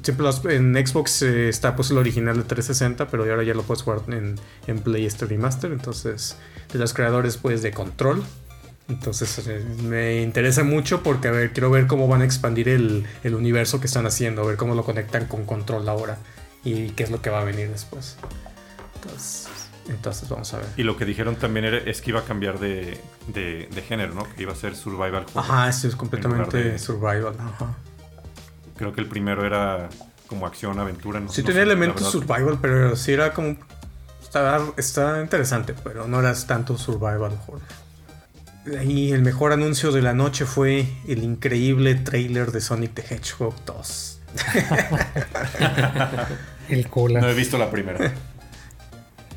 [0.01, 3.83] siempre en Xbox eh, está pues el original de 360, pero ahora ya lo puedes
[3.83, 4.35] jugar en,
[4.67, 5.71] en Play este remaster.
[5.73, 6.37] Entonces,
[6.71, 8.23] de los creadores pues de Control.
[8.89, 13.05] Entonces eh, me interesa mucho porque a ver, quiero ver cómo van a expandir el,
[13.23, 16.17] el, universo que están haciendo, a ver cómo lo conectan con Control ahora
[16.63, 18.17] y qué es lo que va a venir después.
[18.95, 19.47] Entonces,
[19.87, 20.67] entonces vamos a ver.
[20.75, 24.23] Y lo que dijeron también era, es que iba a cambiar de, de, género, ¿no?
[24.35, 25.25] Que iba a ser survival.
[25.35, 27.35] Ajá, esto es completamente survival.
[27.39, 27.75] Ajá.
[28.75, 29.89] Creo que el primero era
[30.27, 31.19] como acción, aventura.
[31.19, 33.57] No, sí tenía elementos survival, pero sí era como...
[34.77, 37.31] Está, interesante, pero no era tanto survival
[38.83, 43.55] Y el mejor anuncio de la noche fue el increíble trailer de Sonic the Hedgehog
[43.65, 44.19] 2.
[46.69, 47.21] el cola.
[47.21, 48.13] No he visto la primera.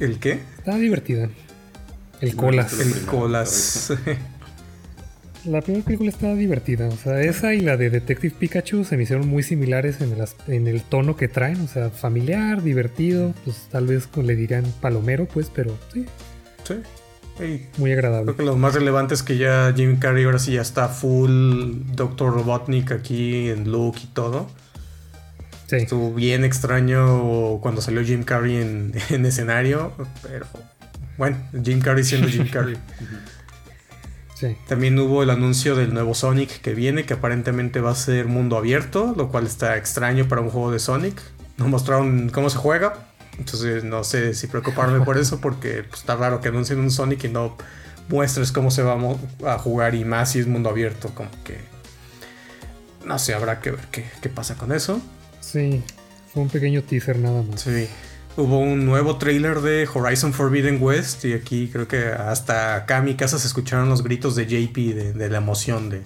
[0.01, 0.41] ¿El qué?
[0.59, 1.29] Estaba divertida.
[2.20, 2.79] El Colas.
[2.79, 3.93] El Colas.
[5.45, 6.87] La primera película estaba divertida.
[6.87, 10.25] O sea, esa y la de Detective Pikachu se me hicieron muy similares en el,
[10.47, 11.61] en el tono que traen.
[11.62, 13.35] O sea, familiar, divertido.
[13.45, 16.07] Pues tal vez le dirían palomero, pues, pero sí.
[16.62, 16.75] Sí.
[17.78, 18.24] Muy agradable.
[18.24, 21.72] Creo que lo más relevante es que ya Jim Carrey ahora sí ya está full
[21.95, 24.49] Doctor Robotnik aquí en look y todo.
[25.70, 28.57] Estuvo bien extraño cuando salió Jim Carrey
[29.11, 30.47] en, escenario, pero
[31.16, 32.76] bueno, Jim Carrey siendo Jim Carrey.
[34.66, 38.57] También hubo el anuncio del nuevo Sonic que viene, que aparentemente va a ser mundo
[38.57, 41.22] abierto, lo cual está extraño para un juego de Sonic.
[41.59, 43.07] Nos mostraron cómo se juega,
[43.43, 47.24] entonces no sé si preocuparme por eso, porque pues, está raro que anuncien un Sonic
[47.24, 47.57] y no
[48.09, 48.97] muestres cómo se va
[49.47, 51.59] a jugar y más si es mundo abierto, como que...
[53.05, 55.01] No sé, habrá que ver qué, qué pasa con eso.
[55.40, 55.82] Sí,
[56.32, 57.62] fue un pequeño teaser nada más.
[57.62, 57.88] Sí.
[58.36, 63.07] Hubo un nuevo trailer de Horizon Forbidden West y aquí creo que hasta acá en
[63.07, 64.76] mi casa se escucharon los gritos de JP
[65.16, 66.03] de, la emoción de...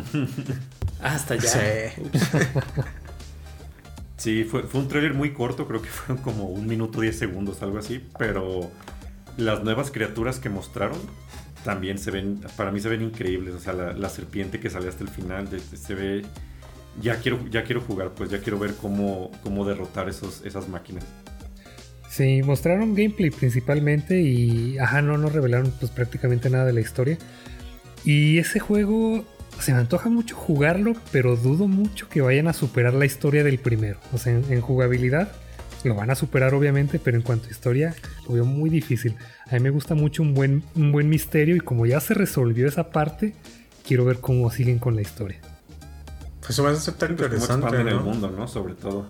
[1.02, 1.48] hasta ya.
[1.48, 1.58] Sí.
[4.16, 7.78] Sí, fue, un trailer muy corto, creo que fueron como un minuto, diez segundos, algo
[7.78, 8.70] así, pero
[9.36, 10.98] las nuevas criaturas que mostraron
[11.64, 15.02] también se ven, para mí se ven increíbles, o sea, la, serpiente que sale hasta
[15.02, 16.24] el final se ve
[17.02, 21.04] ya quiero, ya quiero jugar, pues ya quiero ver cómo, cómo derrotar esos, esas máquinas.
[22.08, 27.18] Sí, mostraron gameplay principalmente y ajá, no nos revelaron pues prácticamente nada de la historia.
[28.04, 29.26] Y ese juego
[29.60, 33.58] se me antoja mucho jugarlo, pero dudo mucho que vayan a superar la historia del
[33.58, 33.98] primero.
[34.12, 35.32] O sea, en, jugabilidad
[35.84, 37.94] lo van a superar obviamente, pero en cuanto a historia
[38.26, 39.16] lo veo muy difícil.
[39.48, 42.66] A mí me gusta mucho un buen, un buen misterio y como ya se resolvió
[42.66, 43.34] esa parte,
[43.86, 45.40] quiero ver cómo siguen con la historia.
[46.40, 47.80] Pues va a ser tan interesante.
[47.80, 48.46] en el mundo, ¿no?
[48.46, 49.06] Sobre todo.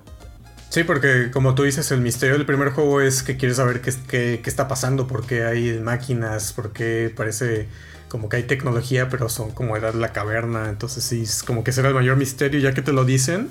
[0.76, 3.94] Sí, porque como tú dices, el misterio del primer juego es que quieres saber qué,
[4.06, 7.66] qué, qué está pasando, porque hay máquinas, porque parece
[8.10, 10.68] como que hay tecnología, pero son como edad la caverna.
[10.68, 13.48] Entonces sí, es como que será el mayor misterio, ya que te lo dicen.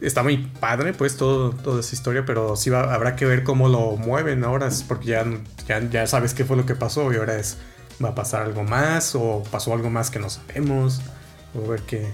[0.00, 3.68] Está muy padre, pues, todo, toda esa historia, pero sí va, habrá que ver cómo
[3.68, 5.26] lo mueven ahora, porque ya,
[5.68, 7.58] ya, ya sabes qué fue lo que pasó y ahora es,
[8.02, 11.02] va a pasar algo más o pasó algo más que no sabemos,
[11.54, 12.06] o ver qué,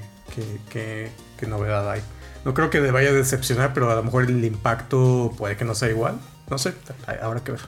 [0.68, 2.00] qué, novedad hay.
[2.46, 5.74] No creo que vaya a decepcionar, pero a lo mejor el impacto puede que no
[5.74, 6.14] sea igual.
[6.48, 6.74] No sé,
[7.20, 7.60] habrá que ver.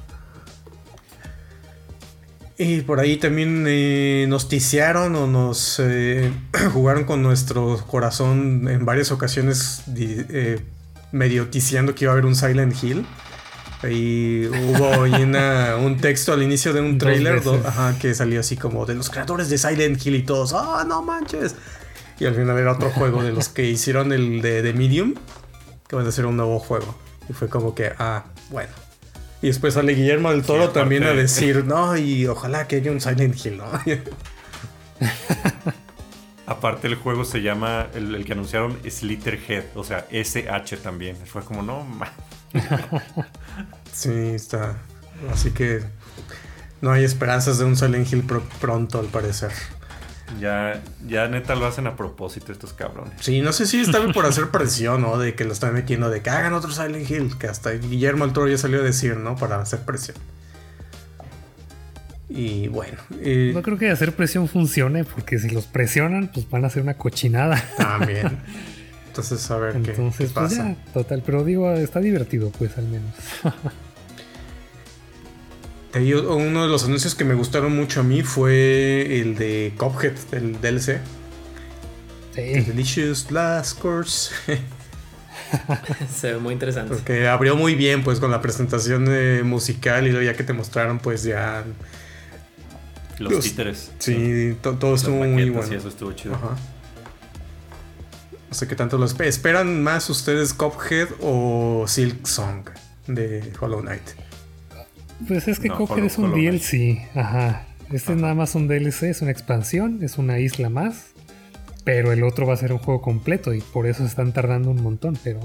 [2.56, 6.32] Y por ahí también eh, nos ticiaron o nos eh,
[6.72, 10.64] jugaron con nuestro corazón en varias ocasiones eh,
[11.10, 13.04] medio ticiando que iba a haber un Silent Hill.
[13.82, 15.02] Y hubo
[15.84, 17.42] un texto al inicio de un trailer
[18.00, 21.56] que salió así como de los creadores de Silent Hill y todos, ¡ah, no manches!
[22.20, 25.14] Y al final era otro juego de los que hicieron el de, de Medium,
[25.86, 26.94] que van a hacer un nuevo juego.
[27.28, 28.72] Y fue como que, ah, bueno.
[29.40, 33.00] Y después sale Guillermo del Toro también a decir, no, y ojalá que haya un
[33.00, 33.66] Silent Hill, ¿no?
[36.48, 41.16] aparte el juego se llama, el, que anunciaron, Slitterhead, o sea, SH también.
[41.16, 41.86] Fue como, no,
[43.92, 44.78] Sí, está.
[45.30, 45.82] Así que
[46.80, 48.24] no hay esperanzas de un Silent Hill
[48.60, 49.52] pronto, al parecer.
[50.40, 53.14] Ya, ya neta lo hacen a propósito estos cabrones.
[53.20, 55.18] Sí, no sé si están por hacer presión, ¿no?
[55.18, 58.32] De que lo están metiendo, de que hagan otro Silent Hill, que hasta Guillermo el
[58.32, 59.36] Toro ya salió a decir, ¿no?
[59.36, 60.16] Para hacer presión.
[62.28, 62.98] Y bueno.
[63.10, 66.94] No creo que hacer presión funcione, porque si los presionan, pues van a hacer una
[66.94, 67.62] cochinada.
[67.76, 68.38] También.
[69.08, 70.76] Entonces, a ver qué, pues pasa.
[70.92, 73.14] total, pero digo, está divertido, pues al menos.
[76.06, 80.60] uno de los anuncios que me gustaron mucho a mí fue el de Cophead, el
[80.60, 81.00] DLC.
[82.34, 82.42] Sí.
[82.60, 84.30] Delicious Last Course.
[86.14, 86.94] Se ve muy interesante.
[86.94, 90.52] Porque abrió muy bien, pues, con la presentación eh, musical y luego ya que te
[90.52, 91.64] mostraron, pues, ya...
[93.18, 93.90] Los, Los- títeres.
[93.98, 95.72] Sí, to- todo Las estuvo muy bueno.
[95.72, 96.34] y eso estuvo chido.
[96.34, 96.56] Ajá.
[98.48, 102.68] No sé qué tanto lo espe- esperan más ustedes Cuphead o Silk Song
[103.06, 104.02] de Hollow Knight.
[105.26, 106.32] Pues es que No, Cuphead es un.
[106.32, 107.08] DLC.
[107.14, 107.64] Ajá.
[107.90, 111.12] Este es nada más un DLC, es una expansión, es una isla más.
[111.84, 114.70] Pero el otro va a ser un juego completo y por eso se están tardando
[114.70, 115.18] un montón.
[115.24, 115.40] Pero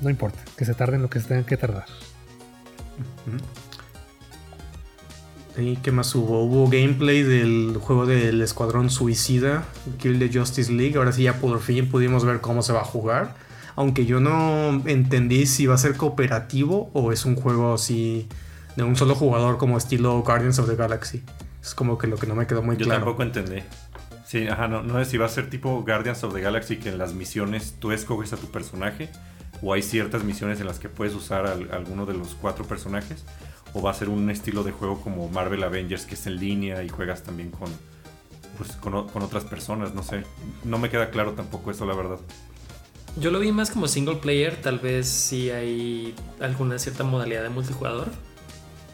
[0.00, 1.86] no importa, que se tarden lo que se tengan que tardar.
[5.56, 6.42] ¿Y qué más hubo?
[6.42, 9.64] Hubo gameplay del juego del Escuadrón Suicida,
[9.98, 10.96] Kill the Justice League.
[10.96, 13.34] Ahora sí ya por fin pudimos ver cómo se va a jugar.
[13.76, 18.28] Aunque yo no entendí si va a ser cooperativo o es un juego así
[18.76, 21.22] de un solo jugador como estilo Guardians of the Galaxy.
[21.62, 23.00] Es como que lo que no me quedó muy Yo claro.
[23.04, 23.62] tampoco entendí.
[24.26, 26.88] Sí, ajá, no, no sé si va a ser tipo Guardians of the Galaxy que
[26.88, 29.08] en las misiones tú escoges a tu personaje
[29.62, 33.24] o hay ciertas misiones en las que puedes usar al- alguno de los cuatro personajes
[33.72, 36.82] o va a ser un estilo de juego como Marvel Avengers que es en línea
[36.82, 37.70] y juegas también con
[38.58, 40.22] pues con, con otras personas, no sé.
[40.64, 42.18] No me queda claro tampoco eso, la verdad.
[43.18, 47.48] Yo lo vi más como single player, tal vez sí hay alguna cierta modalidad de
[47.48, 48.08] multijugador.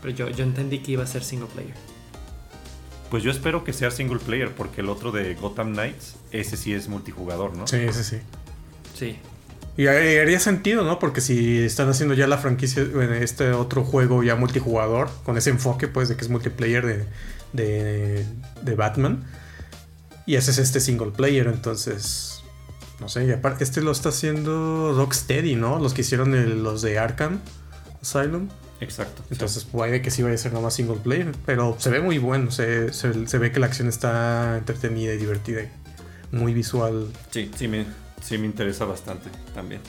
[0.02, 1.74] Pero yo, yo entendí que iba a ser single player.
[3.10, 6.72] Pues yo espero que sea single player porque el otro de Gotham Knights, ese sí
[6.72, 7.66] es multijugador, ¿no?
[7.66, 8.16] Sí, sí, sí.
[8.96, 9.18] Sí.
[9.76, 9.92] Y ha-
[10.22, 10.98] haría sentido, ¿no?
[10.98, 15.50] Porque si están haciendo ya la franquicia, bueno, este otro juego ya multijugador, con ese
[15.50, 17.06] enfoque, pues, de que es multiplayer de,
[17.52, 18.26] de,
[18.62, 19.24] de Batman,
[20.26, 22.42] y ese es este single player, entonces,
[23.00, 25.78] no sé, y aparte, este lo está haciendo Rocksteady, ¿no?
[25.80, 27.40] Los que hicieron el- los de Arkham
[28.02, 28.48] Asylum.
[28.80, 29.22] Exacto.
[29.28, 29.34] sí.
[29.34, 32.50] Entonces puede que sí vaya a ser nomás single player, pero se ve muy bueno,
[32.50, 35.68] se, se- se ve que la acción está entretenida y divertida, y
[36.36, 37.08] muy visual.
[37.30, 37.84] Sí, sí me,
[38.22, 39.80] sí me interesa bastante también.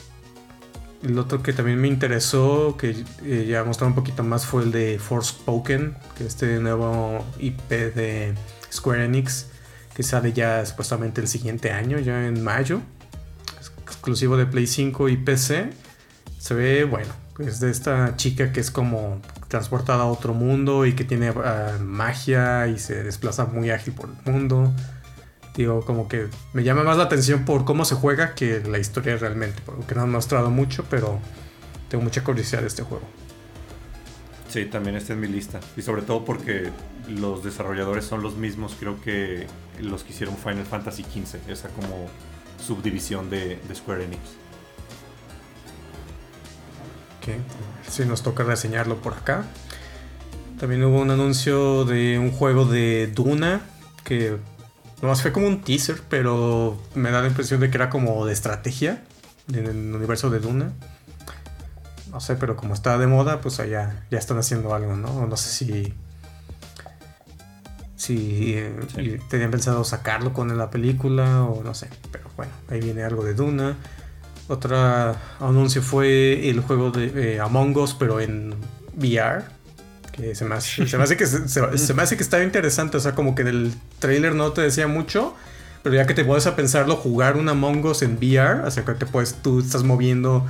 [1.02, 4.70] El otro que también me interesó, que eh, ya mostraron un poquito más, fue el
[4.70, 8.34] de Forspoken, que es este nuevo IP de
[8.72, 9.46] Square Enix,
[9.96, 12.80] que sale ya supuestamente el siguiente año, ya en mayo.
[13.84, 15.70] Exclusivo de Play 5 y PC.
[16.38, 20.94] Se ve bueno, es de esta chica que es como transportada a otro mundo y
[20.94, 24.72] que tiene ah, magia y se desplaza muy ágil por el mundo.
[25.54, 29.16] Digo, como que me llama más la atención por cómo se juega que la historia
[29.16, 31.18] realmente, porque no han mostrado mucho, pero
[31.88, 33.04] tengo mucha curiosidad de este juego.
[34.48, 35.60] Sí, también está en mi lista.
[35.76, 36.70] Y sobre todo porque
[37.08, 39.46] los desarrolladores son los mismos, creo que
[39.80, 42.08] los que hicieron Final Fantasy XV, esa como
[42.58, 44.41] subdivisión de Square Enix.
[47.22, 47.28] Ok,
[47.88, 49.44] si nos toca reseñarlo por acá.
[50.58, 53.60] También hubo un anuncio de un juego de Duna
[54.04, 54.36] que
[55.00, 58.32] nomás fue como un teaser, pero me da la impresión de que era como de
[58.32, 59.02] estrategia
[59.52, 60.72] en el universo de Duna.
[62.10, 65.26] No sé, pero como está de moda, pues allá ya están haciendo algo, ¿no?
[65.26, 65.94] No sé si.
[67.96, 69.16] Si eh, Sí.
[69.30, 71.88] tenían pensado sacarlo con la película o no sé.
[72.10, 73.76] Pero bueno, ahí viene algo de Duna.
[74.48, 74.76] Otro
[75.40, 78.54] anuncio fue el juego de eh, Among Us, pero en
[78.96, 79.44] VR.
[80.12, 82.42] Que se me hace, se me hace que se, se- se me hace que estaba
[82.42, 82.96] interesante.
[82.96, 85.34] O sea, como que del trailer no te decía mucho.
[85.82, 88.66] Pero ya que te puedes a pensarlo, jugar un Among Us en VR.
[88.66, 90.46] O sea, que te puedes, tú estás moviendo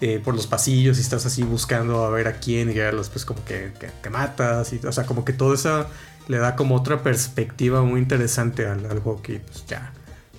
[0.00, 2.70] eh, por los pasillos y estás así buscando a ver a quién.
[2.70, 4.72] Y ya después como que, que, que matas.
[4.72, 5.86] Y, o sea, como que todo eso
[6.28, 9.92] le da como otra perspectiva muy interesante al, al juego que pues ya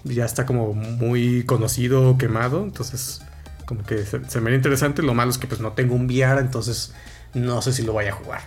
[0.04, 3.22] ya está como muy conocido, quemado, entonces
[3.66, 6.06] como que se, se me ve interesante, lo malo es que pues no tengo un
[6.06, 6.94] VR, entonces
[7.34, 8.42] no sé si lo vaya a jugar.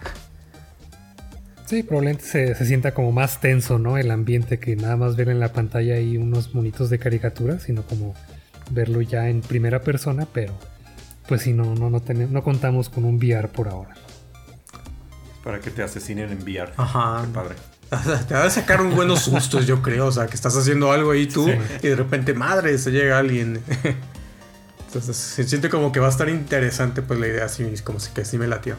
[1.66, 3.98] Sí, probablemente se, se sienta como más tenso, ¿no?
[3.98, 7.82] El ambiente que nada más ver en la pantalla ahí unos monitos de caricatura, sino
[7.82, 8.14] como
[8.70, 10.56] verlo ya en primera persona, pero
[11.26, 13.94] pues sí, no, no, no, tenemos, no contamos con un VR por ahora.
[15.42, 16.72] Para que te asesinen en VR.
[16.76, 17.22] Ajá.
[17.24, 17.54] Qué padre.
[18.28, 21.12] Te va a sacar un buenos sustos, yo creo, o sea, que estás haciendo algo
[21.12, 21.52] ahí tú Sí.
[21.82, 23.62] y de repente, madre, se llega alguien.
[24.86, 28.10] Entonces se siente como que va a estar interesante pues la idea, así como si
[28.12, 28.76] que sí me latió.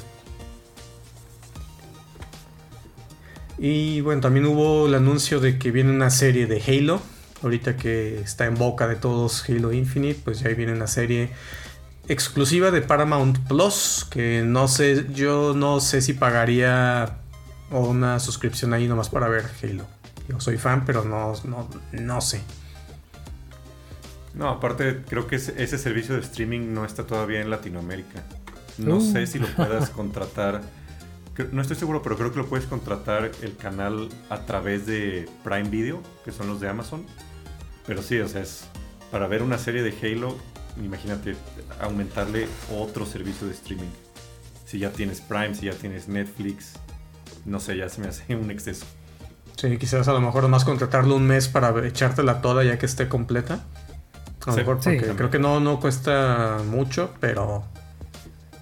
[3.58, 7.02] Y bueno, también hubo el anuncio de que viene una serie de Halo.
[7.44, 11.30] Ahorita que está en boca de todos Halo Infinite, pues ya ahí viene una serie
[12.08, 14.06] exclusiva de Paramount Plus.
[14.10, 17.18] Que no sé, yo no sé si pagaría
[17.72, 19.86] una suscripción ahí nomás para ver Halo.
[20.28, 22.42] Yo soy fan, pero no, no, no sé.
[24.34, 28.24] No, aparte creo que ese, servicio de streaming no está todavía en Latinoamérica.
[28.78, 29.02] No Uh.
[29.14, 30.62] sé si lo puedas contratar.
[31.52, 35.70] No estoy seguro, pero creo que lo puedes contratar el canal a través de Prime
[35.70, 37.06] Video, que son los de Amazon.
[37.86, 38.66] Pero sí, o sea, es
[39.12, 40.36] para ver una serie de Halo
[40.84, 41.36] imagínate
[41.82, 43.90] aumentarle otro servicio de streaming.
[44.66, 46.74] Si ya tienes Prime, si ya tienes Netflix,
[47.48, 48.86] no sé, ya se me hace un exceso.
[49.56, 53.08] Sí, quizás a lo mejor más contratarlo un mes para echártela toda ya que esté
[53.08, 53.66] completa.
[54.46, 54.90] A lo Sí, mejor sí.
[54.92, 57.64] porque creo que no, no cuesta mucho, pero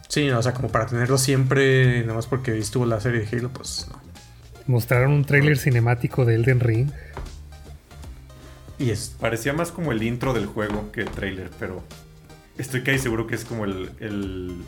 [0.07, 3.49] sí, o sea, como para tenerlo siempre, nada más porque estuvo la serie de Halo,
[3.49, 3.99] pues no.
[4.67, 6.89] Mostraron un tráiler cinemático de Elden Ring.
[8.77, 11.83] Y es Parecía más como el intro del juego que el trailer, pero
[12.57, 14.63] estoy casi seguro que es como el, el-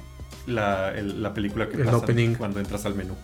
[0.45, 2.35] la, el- la película que El pasa opening.
[2.35, 3.15] cuando entras al menú.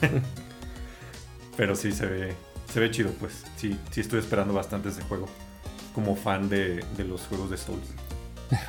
[1.56, 2.32] pero sí se ve,
[2.72, 3.44] se ve chido, pues.
[3.56, 5.28] Sí, sí estoy esperando bastante ese juego.
[5.94, 7.86] Como fan de, de los juegos de Souls.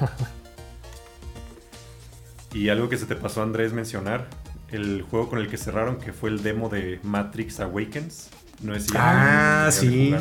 [2.53, 4.28] y algo que se te pasó, Andrés, mencionar.
[4.72, 8.30] El juego con el que cerraron, que fue el demo de Matrix Awakens.
[8.61, 10.16] No es si Ah, sí.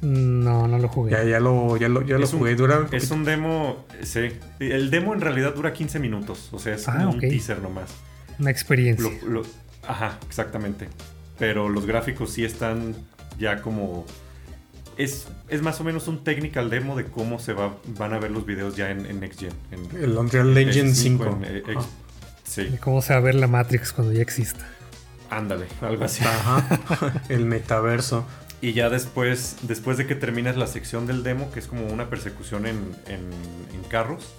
[0.00, 1.12] No, no lo jugué.
[1.12, 4.28] ya, ya lo, ya lo, ya lo un- jugué, dura Es un demo, sí.
[4.60, 7.90] El demo en realidad dura 15 minutos, o sea, es Ah, un teaser nomás.
[8.38, 9.08] Una experiencia.
[9.22, 9.42] Lo- lo-
[9.88, 10.88] ajá, exactamente.
[11.38, 12.94] Pero los gráficos sí están
[13.38, 14.04] ya como...
[14.96, 18.30] Es, es más o menos un technical demo de cómo se va, van a ver
[18.30, 19.52] los videos ya en, en Next Gen.
[19.72, 21.24] en- el Unreal en Engine PS5, 5.
[21.26, 21.86] en, eh, ex- Ajá.
[22.44, 24.64] sí, De cómo se va a ver la Matrix cuando ya exista.
[25.30, 26.22] ándale, algo así.
[26.24, 28.24] Ajá, el metaverso.
[28.60, 32.08] Y ya después, después de que terminas la sección del demo, que es como una
[32.08, 32.76] persecución en,
[33.08, 33.30] en-
[33.74, 34.32] en carros,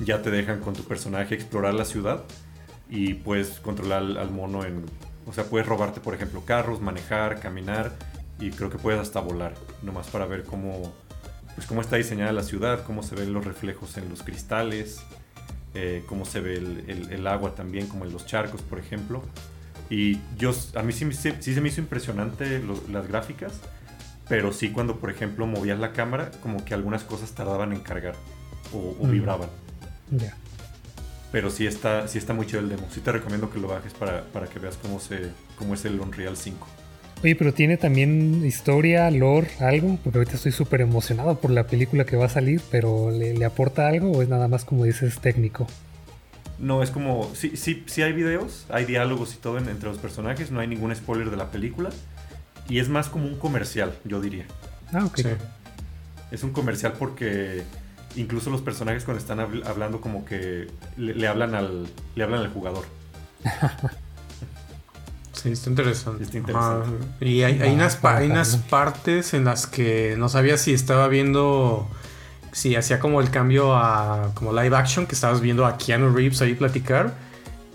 [0.00, 2.24] ya te dejan con tu personaje explorar la ciudad
[2.94, 4.84] y puedes controlar al, al mono en...
[5.26, 7.92] O sea, puedes robarte, por ejemplo, carros, manejar, caminar
[8.38, 10.92] y creo que puedes hasta volar, nomás para ver cómo,
[11.54, 15.00] pues, cómo está diseñada la ciudad, cómo se ven los reflejos en los cristales,
[15.74, 19.22] eh, cómo se ve el, el- el agua también, como en los charcos, por ejemplo.
[19.88, 23.52] Y yo, a mí sí, sí, sí se me hizo impresionante lo- las gráficas,
[24.28, 28.16] pero sí cuando, por ejemplo, movías la cámara, como que algunas cosas tardaban en cargar
[28.74, 29.10] o, o Mm.
[29.12, 29.48] vibraban.
[30.10, 30.36] Ya.
[31.32, 32.86] Pero sí está, sí está muy chido el demo.
[32.92, 35.98] Sí te recomiendo que lo bajes para, para que veas cómo, se, cómo es el
[35.98, 36.66] Unreal 5.
[37.24, 42.04] Oye, pero tiene también historia, lore, algo, porque ahorita estoy súper emocionado por la película
[42.04, 45.20] que va a salir, pero ¿le, le aporta algo o es nada más como dices
[45.20, 45.66] técnico?
[46.58, 47.30] No, es como.
[47.34, 50.66] Sí, sí, sí hay videos, hay diálogos y todo en- entre los personajes, no hay
[50.68, 51.90] ningún spoiler de la película.
[52.68, 54.44] Y es más como un comercial, yo diría.
[54.92, 55.16] Ah, ok.
[55.16, 55.28] Sí.
[56.30, 57.62] Es un comercial porque
[58.16, 62.40] incluso los personajes cuando están habl- hablando como que le, le hablan al le hablan
[62.40, 62.84] al jugador.
[65.32, 66.22] Sí, está interesante.
[66.22, 66.88] Está interesante.
[66.88, 67.24] Ajá.
[67.24, 71.08] Y hay, hay Va, unas, hay unas partes en las que no sabía si estaba
[71.08, 71.88] viendo.
[72.52, 76.40] Si hacía como el cambio a como live action, que estabas viendo a Keanu Reeves
[76.42, 77.14] ahí platicar.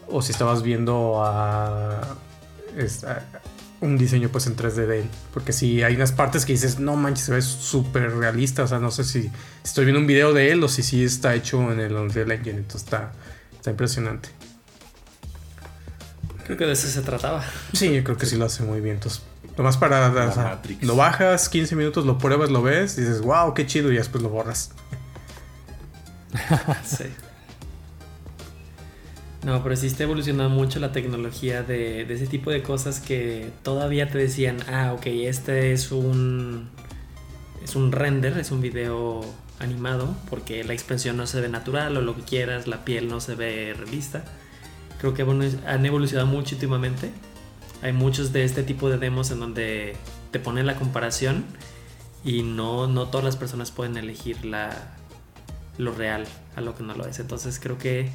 [0.08, 2.00] O si estabas viendo a.
[3.80, 5.10] un diseño pues en 3D de él.
[5.34, 8.64] Porque si hay unas partes que dices, no manches, se ve súper realista.
[8.64, 9.30] O sea, no sé si
[9.64, 12.58] estoy viendo un video de él o si sí está hecho en el Unreal Engine.
[12.58, 13.14] Entonces está,
[13.56, 14.30] está impresionante.
[16.46, 17.44] Creo que de eso se trataba.
[17.74, 18.96] Sí, yo creo que sí lo hace muy bien.
[18.96, 19.22] Entonces,
[19.58, 20.08] nomás para.
[20.10, 23.92] O sea, lo bajas, 15 minutos, lo pruebas, lo ves, y dices, wow, qué chido,
[23.92, 24.72] y después lo borras.
[26.86, 27.06] Sí.
[29.44, 33.52] No, pero sí está evolucionando mucho la tecnología de, de ese tipo de cosas que
[33.64, 36.70] todavía te decían, ah, ok, este es un.
[37.64, 39.22] Es un render, es un video
[39.60, 43.20] animado, porque la expresión no se ve natural o lo que quieras, la piel no
[43.20, 44.24] se ve realista.
[45.00, 45.24] Creo que
[45.66, 47.12] han evolucionado mucho últimamente.
[47.82, 49.96] Hay muchos de este tipo de demos en donde
[50.32, 51.46] te ponen la comparación
[52.24, 54.96] y no, no todas las personas pueden elegir la,
[55.78, 56.26] lo real
[56.56, 57.20] a lo que no lo es.
[57.20, 58.10] Entonces creo que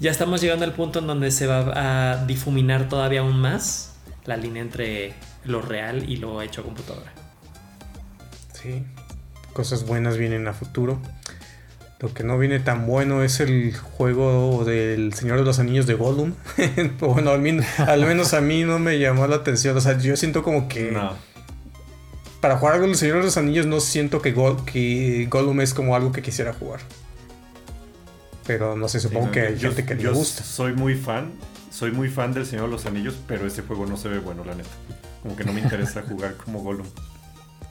[0.00, 3.94] ya estamos llegando al punto en donde se va a difuminar todavía aún más
[4.24, 5.14] la línea entre
[5.44, 7.12] lo real y lo hecho a computadora.
[8.52, 8.82] Sí.
[9.52, 10.98] Cosas buenas vienen a futuro.
[11.98, 15.94] Lo que no viene tan bueno es el juego del Señor de los Anillos de
[15.94, 16.34] Gollum.
[17.00, 19.76] bueno, al, min- al menos a mí no me llamó la atención.
[19.76, 21.14] O sea, yo siento como que No.
[22.42, 25.72] para jugar algo del Señor de los Anillos no siento que, Gol- que Gollum es
[25.72, 26.80] como algo que quisiera jugar.
[28.46, 30.42] Pero no sé, supongo Sí, no, que hay yo- gente que le gusta.
[30.44, 31.32] Soy muy fan,
[31.70, 34.44] soy muy fan del Señor de los Anillos, pero ese juego no se ve bueno,
[34.44, 34.68] la neta.
[35.22, 36.86] Como que no me interesa jugar como Gollum.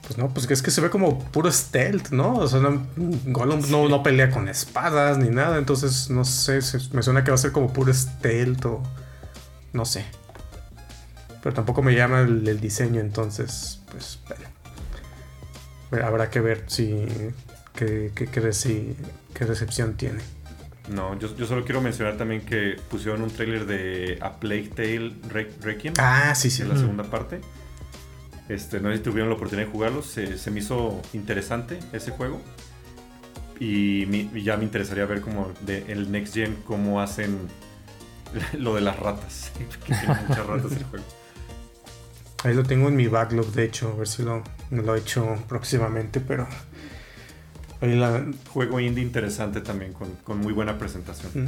[0.06, 2.34] Pues no, pues es que se ve como puro stealth, ¿no?
[2.35, 2.85] O sea, no,
[3.26, 7.31] Gollum no, no pelea con espadas ni nada, entonces no sé, se- me suena que
[7.31, 8.84] va a ser como puro stealth o
[9.73, 10.06] no sé.
[11.41, 14.45] Pero tampoco me llama el, el diseño, entonces, pues bueno.
[16.06, 17.06] Habrá que ver si
[17.73, 18.95] qué, qué, qué reci-
[19.34, 20.19] qué recepción tiene.
[20.89, 25.13] No, yo, yo solo quiero mencionar también que pusieron un tráiler de A Plague Tale
[25.29, 26.61] Re- Requiem, Ah, sí, sí.
[26.61, 26.79] es la Mm.
[26.79, 27.41] segunda parte.
[28.49, 32.11] Este, no sé si tuvieron la oportunidad de jugarlo, se, se me hizo interesante ese
[32.11, 32.41] juego.
[33.59, 34.05] y,
[34.43, 37.39] ya me interesaría ver como de el Next Gen cómo hacen
[38.59, 39.51] lo de las ratas.
[39.85, 41.05] que tiene muchas ratas el juego.
[42.43, 45.35] Ahí lo tengo en mi backlog, de hecho, a ver si lo, lo he hecho
[45.47, 46.47] próximamente, pero...
[47.85, 48.25] La...
[48.49, 51.31] Juego indie interesante también, con, muy buena presentación.
[51.33, 51.47] Mm.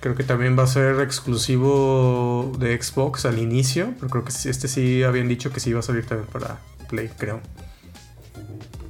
[0.00, 4.66] Creo que también va a ser exclusivo de Xbox al inicio, pero creo que este
[4.66, 7.40] sí habían dicho que sí iba a salir también para Play, creo.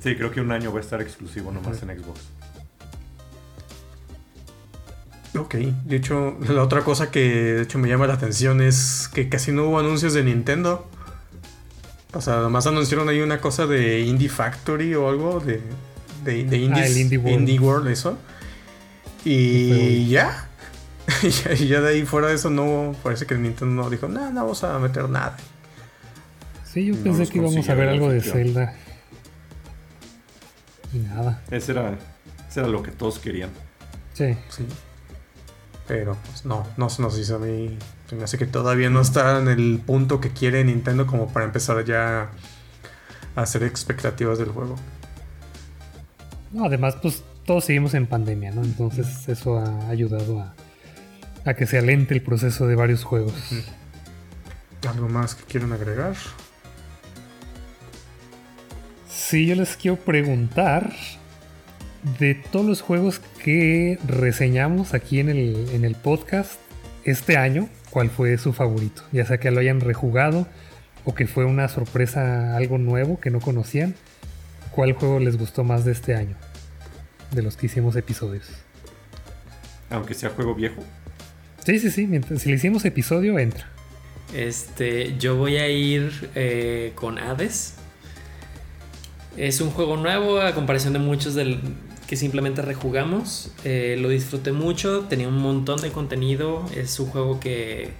[0.02, 2.20] Sí, creo que un año va a estar exclusivo nomás en Xbox.
[5.38, 9.28] Ok, de hecho, la otra cosa que de hecho me llama la atención es que
[9.28, 10.86] casi no hubo anuncios de Nintendo.
[12.12, 15.62] O sea, además anunciaron ahí una cosa de Indie Factory o algo de,
[16.24, 17.88] de, de ah, Indie, World.
[17.88, 18.18] eso.
[19.24, 20.48] Y ya.
[21.22, 24.40] y ya de ahí fuera de eso no, parece que Nintendo no dijo, no, no
[24.40, 25.36] vamos a meter nada.
[26.64, 28.74] Sí, yo pensé que íbamos a ver algo de Zelda.
[30.92, 31.42] Y nada.
[31.50, 31.98] Ese era,
[32.56, 33.50] era lo que todos querían.
[34.14, 34.36] Sí.
[34.48, 34.66] Sí.
[35.86, 37.76] Pero pues no, no se nos hizo a mí.
[38.08, 41.44] Se me hace que todavía no está en el punto que quiere Nintendo como para
[41.44, 42.30] empezar ya
[43.34, 44.76] a hacer expectativas del juego.
[46.52, 48.62] No, además, pues todos seguimos en pandemia, ¿no?
[48.62, 50.54] Entonces eso ha ayudado a,
[51.44, 53.34] a que se alente el proceso de varios juegos.
[54.88, 56.14] ¿Algo más que quieran agregar?
[59.08, 60.92] Sí, yo les quiero preguntar
[62.18, 66.60] de todos los juegos que reseñamos aquí en el, en el podcast
[67.04, 69.02] este año, ¿cuál fue su favorito?
[69.12, 70.46] Ya sea que lo hayan rejugado
[71.04, 73.94] o que fue una sorpresa, algo nuevo que no conocían.
[74.74, 76.36] ¿Cuál juego les gustó más de este año?
[77.30, 78.48] De los que hicimos episodios.
[79.90, 80.82] Aunque sea juego viejo.
[81.64, 82.06] Sí, sí, sí.
[82.06, 83.68] Mientras, si le hicimos episodio, entra.
[84.34, 87.74] Este, yo voy a ir eh, con Hades.
[89.36, 91.60] Es un juego nuevo a comparación de muchos del,
[92.06, 93.52] que simplemente rejugamos.
[93.64, 96.64] Eh, lo disfruté mucho, tenía un montón de contenido.
[96.74, 97.90] Es un juego que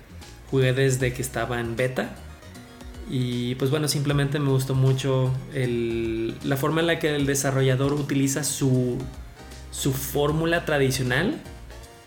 [0.51, 2.15] jugué desde que estaba en beta.
[3.11, 8.45] Y pues bueno, simplemente me gustó mucho la forma en la que el desarrollador utiliza
[8.45, 8.99] su,
[9.70, 11.41] su fórmula tradicional.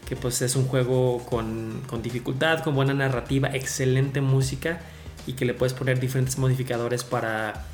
[0.07, 4.80] Que pues es un juego con, con dificultad, con buena narrativa, excelente música
[5.27, 7.65] y que le puedes poner diferentes modificadores para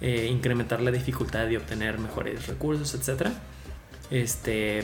[0.00, 3.28] eh, incrementar la dificultad y obtener mejores recursos, etc.
[4.10, 4.82] Este,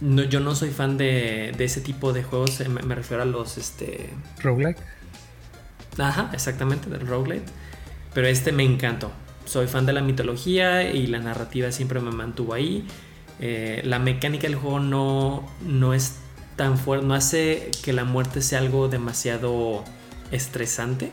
[0.00, 3.58] no, yo no soy fan de, ese tipo de juegos, eh, me, refiero a los...
[3.58, 4.10] Este...
[4.42, 4.78] Roguelike.
[5.98, 7.50] Ajá, exactamente, del roguelite.
[8.12, 9.10] Pero este me encantó.
[9.44, 12.86] Soy fan de la mitología y la narrativa siempre me mantuvo ahí.
[13.40, 16.16] Eh, la mecánica del juego no, no es
[16.56, 19.84] tan fuerte, no hace que la muerte sea algo demasiado
[20.30, 21.10] estresante.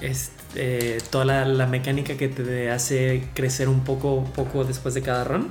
[0.00, 5.24] Este, eh, toda la, mecánica que te hace crecer un poco, poco después de cada
[5.24, 5.50] run.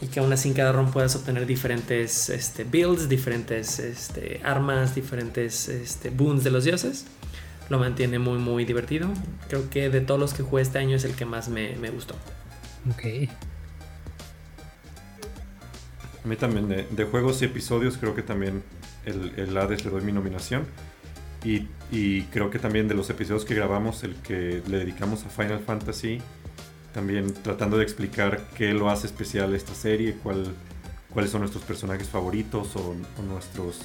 [0.00, 4.94] Y que aún así en cada run puedas obtener diferentes este, builds, diferentes este, armas,
[4.94, 7.06] diferentes este, boons de los dioses.
[7.70, 9.08] Lo mantiene muy, muy divertido.
[9.48, 12.14] Creo que de todos los que jugué este año es el que más me, gustó.
[12.90, 13.30] Ok.
[16.22, 18.62] A mí también, de, juegos y episodios, creo que también
[19.06, 20.66] el, el Hades le doy mi nominación.
[21.44, 25.60] Y, creo que también de los episodios que grabamos, el que le dedicamos a Final
[25.60, 26.20] Fantasy,
[26.94, 30.54] también tratando de explicar qué lo hace especial esta serie, cuál,
[31.12, 33.80] cuáles son nuestros personajes favoritos o, nuestros,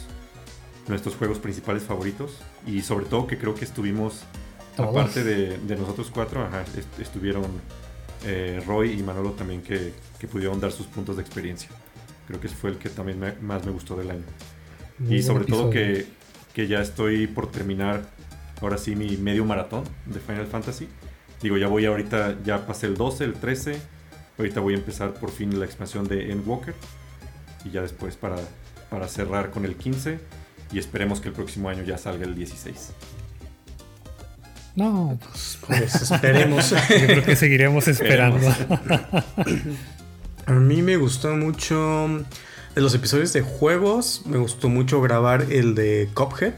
[0.87, 2.37] nuestros juegos principales favoritos.
[2.65, 4.21] Y sobre todo que creo que estuvimos,
[4.77, 6.47] aparte de, nosotros cuatro,
[6.99, 7.45] estuvieron
[8.25, 9.93] eh, Roy y Manolo también que,
[10.31, 11.69] pudieron dar sus puntos de experiencia.
[12.27, 14.23] Creo que ese fue el que también más me gustó del año.
[15.09, 16.19] y sobre todo que
[16.53, 18.01] que ya estoy por terminar
[18.61, 20.87] ahora sí mi medio maratón de Final Fantasy.
[21.41, 23.79] Digo, ya voy ahorita, ya pasé el 12, el 13.
[24.37, 26.75] Ahorita voy a empezar por fin la expansión de Endwalker.
[27.65, 28.37] Y ya después para,
[28.89, 30.19] para cerrar con el 15.
[30.71, 32.93] Y esperemos que el próximo año ya salga el 16.
[34.75, 36.69] No, pues, pues esperemos.
[36.89, 38.47] Yo creo que seguiremos esperando.
[40.45, 42.23] A mí me gustó mucho
[42.75, 46.53] de los episodios de juegos, me gustó mucho grabar el de Cophead.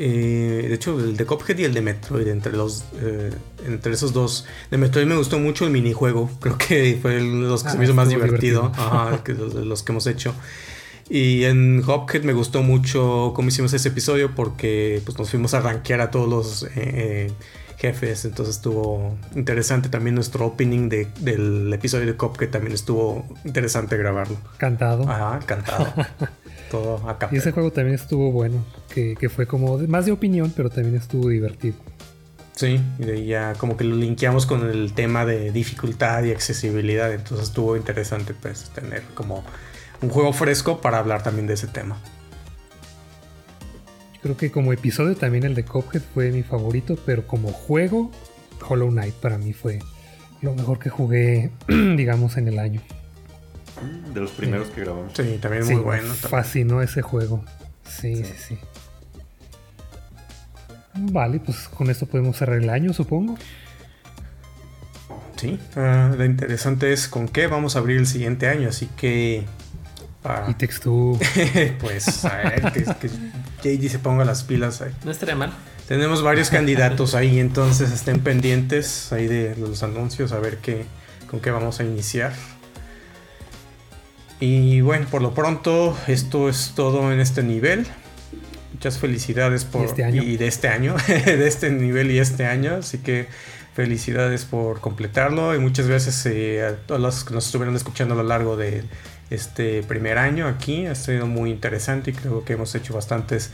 [0.00, 3.32] Eh, de hecho, el de Cophead y el de Metroid, entre, los, eh,
[3.66, 4.46] entre esos dos.
[4.70, 6.30] De Metroid me gustó mucho el minijuego.
[6.40, 8.72] Creo que fue el, los que se me hizo ah, más divertido,
[9.24, 10.34] que los, que hemos hecho.
[11.10, 15.60] Y en Cophead me gustó mucho cómo hicimos ese episodio porque pues, nos fuimos a
[15.60, 17.32] rankear a todos los eh,
[17.76, 18.24] jefes.
[18.24, 23.96] Entonces estuvo interesante también nuestro opening de, del episodio de Cop, que también estuvo interesante
[23.96, 24.36] grabarlo.
[24.58, 25.10] Cantado.
[25.10, 25.92] Ajá, cantado.
[26.70, 27.28] Todo acá.
[27.32, 31.28] Y ese juego también estuvo bueno, que, fue como más de opinión, pero también estuvo
[31.28, 31.76] divertido.
[32.54, 37.48] Sí, y ya como que lo linkeamos con el tema de dificultad y accesibilidad, entonces
[37.48, 39.44] estuvo interesante pues tener como
[40.02, 42.00] un juego fresco para hablar también de ese tema.
[44.22, 48.10] Creo que como episodio también el de Cuphead fue mi favorito, pero como juego,
[48.68, 49.78] Hollow Knight para mí fue
[50.42, 52.80] lo mejor que jugué, digamos, en el año.
[54.12, 55.12] De los primeros que grabamos.
[55.14, 56.12] Sí, también muy bueno.
[56.14, 57.44] Fascinó ese juego.
[57.84, 58.34] sí, sí.
[58.36, 58.58] sí.
[61.00, 63.38] Vale, pues con esto podemos cerrar el año, supongo.
[65.36, 69.44] Sí, uh, lo interesante es con qué vamos a abrir el siguiente año, así que...
[70.24, 71.16] Uh, y texto.
[71.80, 72.84] pues a ver, que,
[73.60, 74.90] que JD se ponga las pilas ahí.
[75.04, 75.52] No estaría mal.
[75.86, 80.84] Tenemos varios candidatos ahí, entonces estén pendientes ahí de los anuncios, a ver qué,
[81.30, 82.32] con qué vamos a iniciar.
[84.40, 87.86] Y bueno, por lo pronto, esto es todo en este nivel.
[88.72, 90.22] Muchas felicidades por este año?
[90.22, 93.26] y de este año, de este nivel y este año, así que
[93.74, 98.16] felicidades por completarlo y muchas gracias eh, a todos los que nos estuvieron escuchando a
[98.16, 98.84] lo largo de
[99.30, 103.52] este primer año aquí, ha sido muy interesante y creo que hemos hecho bastantes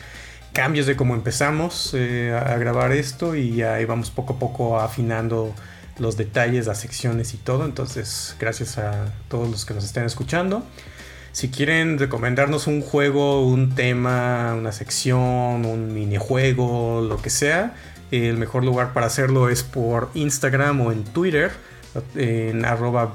[0.52, 5.54] cambios de cómo empezamos eh, a grabar esto y ahí vamos poco a poco afinando
[5.98, 10.64] los detalles, las secciones y todo, entonces gracias a todos los que nos estén escuchando.
[11.32, 17.74] Si quieren recomendarnos un juego, un tema, una sección, un minijuego, lo que sea,
[18.12, 21.50] el mejor lugar para hacerlo es por Instagram o en Twitter,
[22.14, 23.12] en arroba.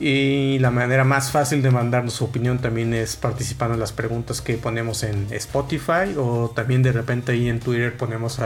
[0.00, 4.40] Y la manera más fácil de mandarnos su opinión también es participando en las preguntas
[4.40, 8.38] que ponemos en Spotify o también de repente ahí en Twitter ponemos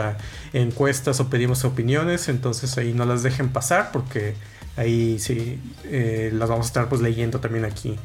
[0.51, 4.33] encuestas o pedimos opiniones, entonces ahí no las dejen pasar porque
[4.77, 7.97] ahí sí eh, las vamos a estar pues leyendo también aquí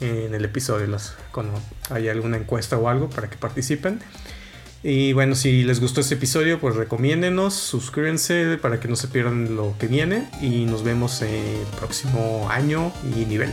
[0.00, 0.88] en el episodio.
[1.30, 1.60] Cuando
[1.90, 4.00] haya alguna encuesta o algo para que participen
[4.88, 9.56] y bueno si les gustó este episodio pues recomiéndenos suscríbanse para que no se pierdan
[9.56, 13.52] lo que viene y nos vemos el próximo año y nivel